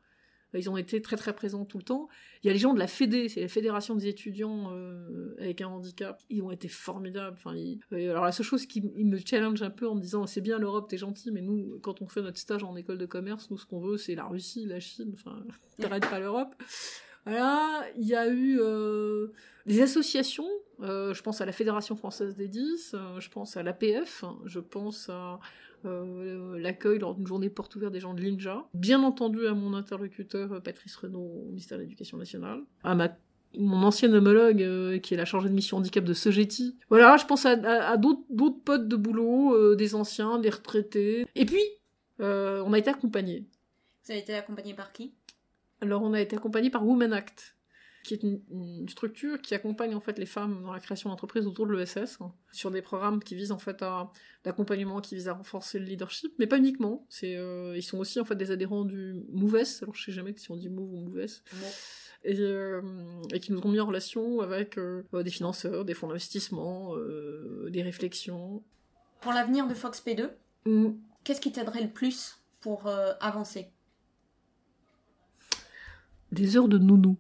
Ils 0.55 0.71
ont 0.71 0.77
été 0.77 1.03
très 1.03 1.17
très 1.17 1.35
présents 1.35 1.65
tout 1.65 1.79
le 1.79 1.85
temps. 1.85 2.09
Il 2.43 2.47
y 2.47 2.51
a 2.51 2.53
les 2.53 2.59
gens 2.59 2.73
de 2.73 2.79
la 2.79 2.87
Fédé, 2.87 3.29
c'est 3.29 3.43
la 3.43 3.49
Fédération 3.49 3.95
des 3.95 4.07
étudiants 4.07 4.73
euh, 4.73 5.35
avec 5.39 5.61
un 5.61 5.69
handicap. 5.69 6.23
Ils 6.31 6.43
ont 6.43 6.51
été 6.51 6.69
formidables. 6.69 7.37
Enfin, 7.39 7.55
alors 7.93 8.25
la 8.25 8.33
seule 8.33 8.47
chose 8.47 8.67
qui 8.67 8.81
me 8.81 9.19
challenge 9.19 9.63
un 9.63 9.71
peu 9.71 9.87
en 9.87 9.95
me 9.95 10.01
disant 10.01 10.27
c'est 10.27 10.41
bien 10.41 10.59
l'Europe, 10.59 10.89
t'es 10.89 10.97
gentil, 10.97 11.31
mais 11.31 11.43
nous, 11.43 11.79
quand 11.83 12.01
on 12.01 12.09
fait 12.09 12.23
notre 12.23 12.39
stage 12.39 12.65
en 12.65 12.77
école 12.77 12.99
de 12.99 13.07
commerce, 13.07 13.51
nous 13.51 13.59
ce 13.59 13.67
qu'on 13.67 13.81
veut 13.81 13.99
c'est 13.99 14.15
la 14.15 14.25
Russie, 14.25 14.65
la 14.65 14.81
Chine. 14.81 15.15
Enfin, 15.15 15.45
t'arrêtes 15.79 16.09
pas 16.09 16.21
l'Europe. 16.21 16.55
Voilà, 17.27 17.85
il 17.97 18.07
y 18.07 18.15
a 18.15 18.27
eu 18.29 18.59
euh, 18.61 19.29
des 19.67 19.83
associations. 19.83 20.49
Euh, 20.81 21.13
je 21.13 21.23
pense 21.23 21.43
à 21.43 21.47
la 21.47 21.53
Fédération 21.53 21.95
française 21.95 22.37
des 22.37 22.49
10, 22.49 22.95
je 23.19 23.29
pense 23.29 23.57
à 23.57 23.63
l'APF, 23.63 24.25
je 24.47 24.61
pense 24.61 25.11
à 25.11 25.41
euh, 25.85 26.59
l'accueil 26.59 26.99
lors 26.99 27.15
d'une 27.15 27.27
journée 27.27 27.51
porte 27.51 27.75
ouverte 27.77 27.93
des 27.93 28.01
gens 28.01 28.15
de 28.15 28.21
l'INJA. 28.21 28.69
Bien 28.75 29.03
entendu 29.03 29.47
à 29.47 29.55
mon 29.55 29.75
interlocuteur 29.75 30.53
euh, 30.53 30.61
Patrice 30.61 30.97
Renaud 30.97 31.45
au 31.45 31.49
ministère 31.49 31.79
de 31.79 31.83
l'Éducation 31.83 32.19
nationale, 32.19 32.63
à 32.85 32.95
ma 32.95 33.09
mon 33.57 33.83
ancienne 33.83 34.15
homologue 34.15 34.63
euh, 34.63 34.99
qui 34.99 35.15
est 35.15 35.17
la 35.17 35.25
chargée 35.25 35.49
de 35.49 35.55
mission 35.55 35.79
handicap 35.79 36.05
de 36.05 36.13
Sogeti. 36.13 36.77
Voilà, 36.91 37.17
je 37.17 37.25
pense 37.25 37.47
à, 37.47 37.97
d'autres 37.97 38.25
potes 38.65 38.89
de 38.89 38.97
boulot, 38.97 39.55
euh, 39.55 39.77
des 39.77 39.95
anciens, 39.95 40.39
des 40.39 40.51
retraités. 40.51 41.27
Et 41.35 41.45
puis, 41.45 41.63
euh, 42.21 42.63
on 42.67 42.73
a 42.73 42.79
été 42.79 42.91
accompagnés. 42.91 43.47
Vous 44.05 44.13
avez 44.13 44.21
été 44.21 44.35
accompagné 44.35 44.75
par 44.75 44.93
qui? 44.93 45.15
Alors, 45.81 46.03
on 46.03 46.13
a 46.13 46.21
été 46.21 46.37
accompagné 46.37 46.71
par 46.71 46.87
Women 46.87 47.13
Act 47.13 47.57
qui 48.09 48.15
est 48.15 48.23
une, 48.23 48.89
structure 48.89 49.41
qui 49.41 49.55
accompagne 49.55 49.95
en 49.95 50.01
fait 50.01 50.19
les 50.19 50.27
femmes 50.27 50.63
dans 50.63 50.73
la 50.73 50.81
création 50.81 51.11
d'entreprises 51.11 51.47
autour 51.47 51.67
de 51.67 51.75
l'ESS, 51.75 52.19
hein, 52.21 52.33
sur 52.53 52.71
des 52.71 52.83
programmes 52.83 53.23
qui 53.23 53.35
visent 53.35 53.53
en 53.53 53.59
fait 53.59 53.83
à 53.83 54.11
l'accompagnement 54.45 55.01
qui 55.01 55.15
vise 55.15 55.29
à 55.29 55.35
renforcer 55.35 55.79
le 55.79 55.85
leadership, 55.85 56.33
mais 56.39 56.47
pas 56.47 56.59
uniquement. 56.59 57.07
C'est 57.09 57.39
ils 57.77 57.83
sont 57.83 57.99
aussi 57.99 58.19
en 58.19 58.25
fait 58.25 58.37
des 58.37 58.51
adhérents 58.51 58.85
du 58.85 59.23
MOVES, 59.31 59.83
alors 59.83 59.95
je 59.95 60.05
sais 60.05 60.13
jamais 60.13 60.35
si 60.37 60.51
on 60.51 60.57
dit 60.57 60.69
Move 60.69 60.93
ou 60.93 61.01
MOVES 61.01 61.43
et, 62.25 62.37
euh, 62.41 62.83
et, 63.33 63.41
qui 63.41 63.53
nous 63.53 63.61
ont 63.61 63.69
mis 63.69 63.81
en 63.81 63.87
relation 63.87 64.41
avec 64.41 64.79
euh, 64.79 65.05
des 65.13 65.31
financeurs, 65.31 65.85
des 65.85 65.95
fonds 65.95 66.09
d'investissement, 66.09 66.97
euh, 66.97 67.69
des 67.71 67.83
réflexions. 67.83 68.63
Pour 69.21 69.33
l'avenir 69.33 69.67
de 69.67 69.75
Fox 69.75 70.03
P2, 70.05 70.31
mm. 70.67 70.91
qu'est-ce 71.25 71.41
qui 71.41 71.53
t'aiderait 71.53 71.83
le 71.83 71.91
plus 71.91 72.39
pour 72.61 72.89
avancer? 73.21 73.71
Des 76.33 76.57
heures 76.57 76.69
de 76.69 76.79
nounou. 76.79 77.17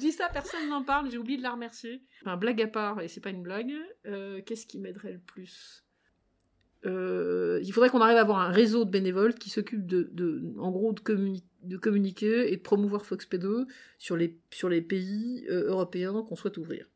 Dis 0.00 0.12
ça, 0.12 0.28
personne 0.32 0.68
n'en 0.68 0.82
parle, 0.82 1.10
j'ai 1.10 1.18
oublié 1.18 1.38
de 1.38 1.42
la 1.42 1.52
remercier. 1.52 2.02
Enfin, 2.22 2.36
blague 2.36 2.60
à 2.62 2.66
part, 2.66 3.00
et 3.00 3.08
c'est 3.08 3.20
pas 3.20 3.30
une 3.30 3.42
blague, 3.42 3.72
qu'est-ce 4.46 4.66
qui 4.66 4.78
m'aiderait 4.78 5.12
le 5.12 5.20
plus? 5.20 5.84
Euh, 6.86 7.60
il 7.62 7.72
faudrait 7.72 7.90
qu'on 7.90 8.00
arrive 8.00 8.16
à 8.16 8.22
avoir 8.22 8.38
un 8.38 8.50
réseau 8.50 8.84
de 8.84 8.90
bénévoles 8.90 9.34
qui 9.34 9.50
s'occupe 9.50 9.86
de, 9.86 10.54
en 10.58 10.70
gros, 10.70 10.92
de, 10.92 11.76
communiquer 11.76 12.52
et 12.52 12.56
de 12.56 12.62
promouvoir 12.62 13.04
FoxP2 13.04 13.66
sur 13.98 14.16
les, 14.16 14.38
sur 14.50 14.68
les 14.68 14.80
pays 14.80 15.46
euh, 15.50 15.66
européens 15.66 16.24
qu'on 16.26 16.36
souhaite 16.36 16.56
ouvrir. 16.56 16.86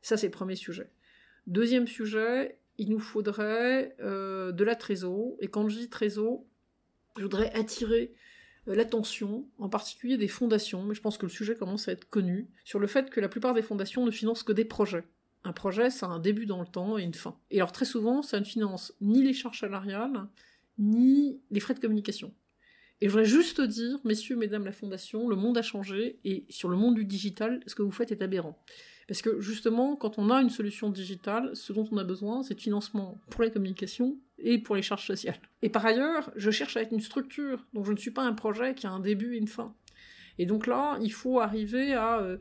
Ça, 0.00 0.16
c'est 0.16 0.28
le 0.28 0.32
premier 0.32 0.56
sujet. 0.56 0.90
Deuxième 1.46 1.86
sujet, 1.86 2.58
il 2.78 2.88
nous 2.88 2.98
faudrait 2.98 3.94
euh, 4.00 4.52
de 4.52 4.64
la 4.64 4.74
trésor. 4.74 5.36
Et 5.40 5.48
quand 5.48 5.68
je 5.68 5.76
dis 5.76 5.90
trésor, 5.90 6.42
je 7.18 7.22
voudrais 7.22 7.52
attirer 7.52 8.14
l'attention, 8.66 9.46
en 9.58 9.68
particulier 9.68 10.16
des 10.16 10.28
fondations, 10.28 10.82
mais 10.84 10.94
je 10.94 11.00
pense 11.00 11.18
que 11.18 11.26
le 11.26 11.30
sujet 11.30 11.54
commence 11.54 11.88
à 11.88 11.92
être 11.92 12.08
connu, 12.08 12.48
sur 12.64 12.78
le 12.78 12.86
fait 12.86 13.10
que 13.10 13.20
la 13.20 13.28
plupart 13.28 13.54
des 13.54 13.62
fondations 13.62 14.04
ne 14.04 14.10
financent 14.10 14.42
que 14.42 14.52
des 14.52 14.64
projets. 14.64 15.04
Un 15.44 15.52
projet, 15.52 15.90
ça 15.90 16.06
a 16.06 16.10
un 16.10 16.18
début 16.18 16.46
dans 16.46 16.60
le 16.60 16.66
temps 16.66 16.98
et 16.98 17.02
une 17.02 17.14
fin. 17.14 17.36
Et 17.50 17.56
alors 17.56 17.72
très 17.72 17.86
souvent, 17.86 18.22
ça 18.22 18.38
ne 18.38 18.44
finance 18.44 18.94
ni 19.00 19.22
les 19.22 19.32
charges 19.32 19.60
salariales, 19.60 20.26
ni 20.78 21.40
les 21.50 21.60
frais 21.60 21.74
de 21.74 21.80
communication. 21.80 22.32
Et 23.00 23.06
je 23.06 23.10
voudrais 23.10 23.24
juste 23.24 23.62
dire, 23.62 23.98
messieurs, 24.04 24.36
mesdames, 24.36 24.66
la 24.66 24.72
Fondation, 24.72 25.28
le 25.28 25.36
monde 25.36 25.56
a 25.56 25.62
changé, 25.62 26.18
et 26.24 26.44
sur 26.50 26.68
le 26.68 26.76
monde 26.76 26.94
du 26.94 27.06
digital, 27.06 27.60
ce 27.66 27.74
que 27.74 27.82
vous 27.82 27.90
faites 27.90 28.12
est 28.12 28.22
aberrant. 28.22 28.62
Parce 29.10 29.22
que 29.22 29.40
justement, 29.40 29.96
quand 29.96 30.20
on 30.20 30.30
a 30.30 30.40
une 30.40 30.50
solution 30.50 30.88
digitale, 30.88 31.50
ce 31.54 31.72
dont 31.72 31.84
on 31.90 31.96
a 31.96 32.04
besoin, 32.04 32.44
c'est 32.44 32.54
de 32.54 32.60
financement 32.60 33.18
pour 33.28 33.42
la 33.42 33.50
communication 33.50 34.16
et 34.38 34.58
pour 34.58 34.76
les 34.76 34.82
charges 34.82 35.04
sociales. 35.04 35.40
Et 35.62 35.68
par 35.68 35.84
ailleurs, 35.84 36.30
je 36.36 36.52
cherche 36.52 36.76
à 36.76 36.82
être 36.82 36.92
une 36.92 37.00
structure, 37.00 37.66
donc 37.74 37.86
je 37.86 37.90
ne 37.90 37.96
suis 37.96 38.12
pas 38.12 38.22
un 38.22 38.34
projet 38.34 38.72
qui 38.76 38.86
a 38.86 38.92
un 38.92 39.00
début 39.00 39.34
et 39.34 39.38
une 39.38 39.48
fin. 39.48 39.74
Et 40.38 40.46
donc 40.46 40.68
là, 40.68 40.96
il 41.02 41.12
faut 41.12 41.40
arriver 41.40 41.92
à 41.92 42.20
euh, 42.20 42.36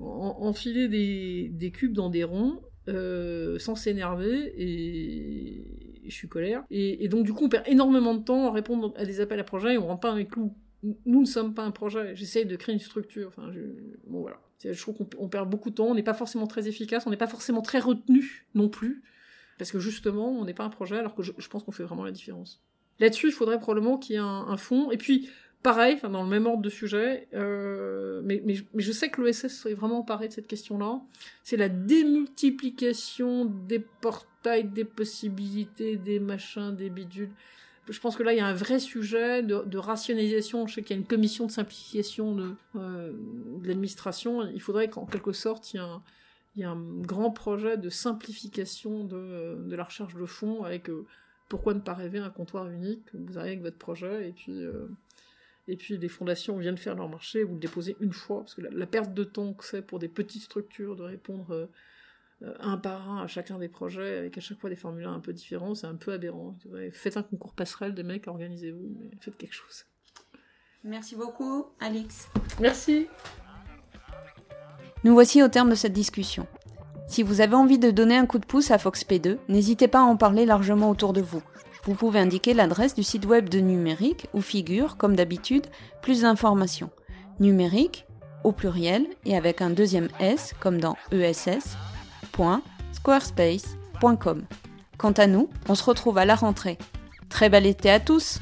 enfiler 0.00 0.88
des, 0.88 1.70
cubes 1.70 1.92
dans 1.92 2.10
des 2.10 2.24
ronds 2.24 2.62
euh, 2.88 3.60
sans 3.60 3.76
s'énerver 3.76 4.52
et... 4.58 6.02
je 6.04 6.12
suis 6.12 6.26
colère. 6.26 6.64
Et, 6.72 7.06
donc 7.06 7.26
du 7.26 7.32
coup, 7.32 7.44
on 7.44 7.48
perd 7.48 7.68
énormément 7.68 8.16
de 8.16 8.24
temps 8.24 8.48
à 8.48 8.50
répondre 8.50 8.92
à 8.96 9.04
des 9.04 9.20
appels 9.20 9.38
à 9.38 9.44
projets 9.44 9.74
et 9.74 9.78
on 9.78 9.86
rentre 9.86 10.00
pas 10.00 10.10
dans 10.10 10.16
les 10.16 10.26
clous. 10.26 10.52
Nous 10.82 11.20
ne 11.20 11.26
sommes 11.26 11.54
pas 11.54 11.62
un 11.62 11.70
projet. 11.70 12.16
J'essaye 12.16 12.44
de 12.44 12.56
créer 12.56 12.72
une 12.72 12.80
structure. 12.80 13.28
Enfin, 13.28 13.52
bon 14.08 14.22
voilà. 14.22 14.40
Je 14.62 14.80
trouve 14.80 14.96
qu'on 14.96 15.28
perd 15.28 15.48
beaucoup 15.48 15.70
de 15.70 15.74
temps. 15.76 15.86
On 15.86 15.94
n'est 15.94 16.02
pas 16.02 16.14
forcément 16.14 16.46
très 16.46 16.68
efficace. 16.68 17.06
On 17.06 17.10
n'est 17.10 17.16
pas 17.16 17.26
forcément 17.26 17.62
très 17.62 17.78
retenu 17.78 18.46
non 18.54 18.68
plus. 18.68 19.02
Parce 19.58 19.72
que 19.72 19.78
justement, 19.78 20.30
on 20.30 20.44
n'est 20.44 20.54
pas 20.54 20.64
un 20.64 20.70
projet 20.70 20.96
alors 20.96 21.14
que 21.14 21.22
je, 21.22 21.48
pense 21.48 21.64
qu'on 21.64 21.72
fait 21.72 21.82
vraiment 21.82 22.04
la 22.04 22.12
différence. 22.12 22.62
Là-dessus, 23.00 23.28
il 23.28 23.32
faudrait 23.32 23.58
probablement 23.58 23.98
qu'il 23.98 24.14
y 24.14 24.16
ait 24.16 24.22
un, 24.22 24.46
un 24.48 24.56
fond. 24.56 24.90
Et 24.90 24.96
puis, 24.96 25.30
pareil, 25.62 25.98
dans 26.02 26.22
le 26.22 26.28
même 26.28 26.46
ordre 26.46 26.62
de 26.62 26.70
sujet, 26.70 27.28
euh, 27.34 28.20
mais, 28.24 28.42
je 28.74 28.92
sais 28.92 29.10
que 29.10 29.20
l'OSS 29.20 29.48
serait 29.48 29.74
vraiment 29.74 30.00
emparé 30.00 30.28
de 30.28 30.32
cette 30.32 30.46
question-là, 30.46 31.00
c'est 31.42 31.56
la 31.56 31.68
démultiplication 31.68 33.44
des 33.44 33.80
portails, 33.80 34.64
des 34.64 34.84
possibilités, 34.84 35.96
des 35.96 36.20
machins, 36.20 36.74
des 36.74 36.90
bidules. 36.90 37.30
Je 37.90 38.00
pense 38.00 38.16
que 38.16 38.22
là, 38.22 38.32
il 38.32 38.36
y 38.36 38.40
a 38.40 38.46
un 38.46 38.54
vrai 38.54 38.78
sujet 38.78 39.42
de, 39.42 39.78
rationalisation. 39.78 40.66
Je 40.66 40.74
sais 40.74 40.82
qu'il 40.82 40.96
y 40.96 40.98
a 40.98 41.00
une 41.00 41.06
commission 41.06 41.46
de 41.46 41.50
simplification 41.50 42.34
de, 42.34 42.54
euh, 42.76 43.12
l'administration. 43.64 44.48
Il 44.48 44.60
faudrait 44.60 44.88
qu'en 44.88 45.06
quelque 45.06 45.32
sorte, 45.32 45.72
il 45.74 45.80
y, 46.56 46.62
ait 46.62 46.64
un, 46.64 46.76
grand 46.76 47.30
projet 47.30 47.76
de 47.76 47.88
simplification 47.88 49.04
de, 49.04 49.74
la 49.74 49.84
recherche 49.84 50.14
de 50.14 50.26
fonds 50.26 50.64
avec 50.64 50.90
euh, 50.90 51.06
pourquoi 51.48 51.74
ne 51.74 51.80
pas 51.80 51.94
rêver 51.94 52.18
un 52.18 52.30
comptoir 52.30 52.68
unique? 52.68 53.02
Vous 53.14 53.38
arrivez 53.38 53.52
avec 53.52 53.62
votre 53.62 53.78
projet 53.78 54.28
et 54.28 54.32
puis 54.32 54.52
et 55.68 55.76
puis 55.76 55.98
les 55.98 56.08
fondations 56.08 56.56
viennent 56.56 56.78
faire 56.78 56.94
leur 56.94 57.10
marché, 57.10 57.44
vous 57.44 57.54
le 57.54 57.60
déposez 57.60 57.94
une 58.00 58.14
fois, 58.14 58.40
parce 58.40 58.54
que 58.54 58.62
la, 58.62 58.86
perte 58.86 59.12
de 59.12 59.22
temps 59.22 59.52
que 59.52 59.64
c'est 59.64 59.82
pour 59.82 59.98
des 59.98 60.08
petites 60.08 60.42
structures 60.42 60.96
de 60.96 61.02
répondre 61.02 61.50
euh, 61.50 61.60
euh, 61.60 61.66
un 62.60 62.76
par 62.76 63.10
un 63.10 63.24
à 63.24 63.26
chacun 63.26 63.58
des 63.58 63.68
projets, 63.68 64.18
avec 64.18 64.38
à 64.38 64.40
chaque 64.40 64.58
fois 64.58 64.70
des 64.70 64.76
formulaires 64.76 65.10
un 65.10 65.20
peu 65.20 65.32
différents, 65.32 65.74
c'est 65.74 65.86
un 65.86 65.96
peu 65.96 66.12
aberrant. 66.12 66.56
Faites 66.92 67.16
un 67.16 67.22
concours 67.22 67.54
passerelle 67.54 67.94
des 67.94 68.02
mecs, 68.04 68.28
organisez-vous, 68.28 68.96
mais 69.00 69.10
faites 69.20 69.36
quelque 69.36 69.54
chose. 69.54 69.84
Merci 70.84 71.16
beaucoup, 71.16 71.66
Alix. 71.80 72.28
Merci. 72.60 73.08
Nous 75.04 75.12
voici 75.12 75.42
au 75.42 75.48
terme 75.48 75.70
de 75.70 75.74
cette 75.74 75.92
discussion. 75.92 76.46
Si 77.08 77.22
vous 77.22 77.40
avez 77.40 77.54
envie 77.54 77.78
de 77.78 77.90
donner 77.90 78.16
un 78.16 78.26
coup 78.26 78.38
de 78.38 78.46
pouce 78.46 78.70
à 78.70 78.76
FoxP2, 78.76 79.38
n'hésitez 79.48 79.88
pas 79.88 80.00
à 80.00 80.04
en 80.04 80.16
parler 80.16 80.46
largement 80.46 80.90
autour 80.90 81.12
de 81.12 81.22
vous. 81.22 81.42
Vous 81.84 81.94
pouvez 81.94 82.20
indiquer 82.20 82.52
l'adresse 82.52 82.94
du 82.94 83.02
site 83.02 83.24
web 83.24 83.48
de 83.48 83.60
Numérique 83.60 84.26
où 84.34 84.40
figure, 84.40 84.96
comme 84.96 85.16
d'habitude, 85.16 85.66
plus 86.02 86.22
d'informations. 86.22 86.90
Numérique, 87.40 88.06
au 88.44 88.52
pluriel 88.52 89.06
et 89.24 89.36
avec 89.36 89.62
un 89.62 89.70
deuxième 89.70 90.08
S 90.20 90.54
comme 90.60 90.80
dans 90.80 90.96
Quant 94.96 95.12
à 95.12 95.26
nous, 95.26 95.50
on 95.68 95.74
se 95.74 95.82
retrouve 95.82 96.18
à 96.18 96.24
la 96.24 96.36
rentrée. 96.36 96.78
Très 97.28 97.48
bel 97.48 97.66
été 97.66 97.90
à 97.90 97.98
tous! 97.98 98.38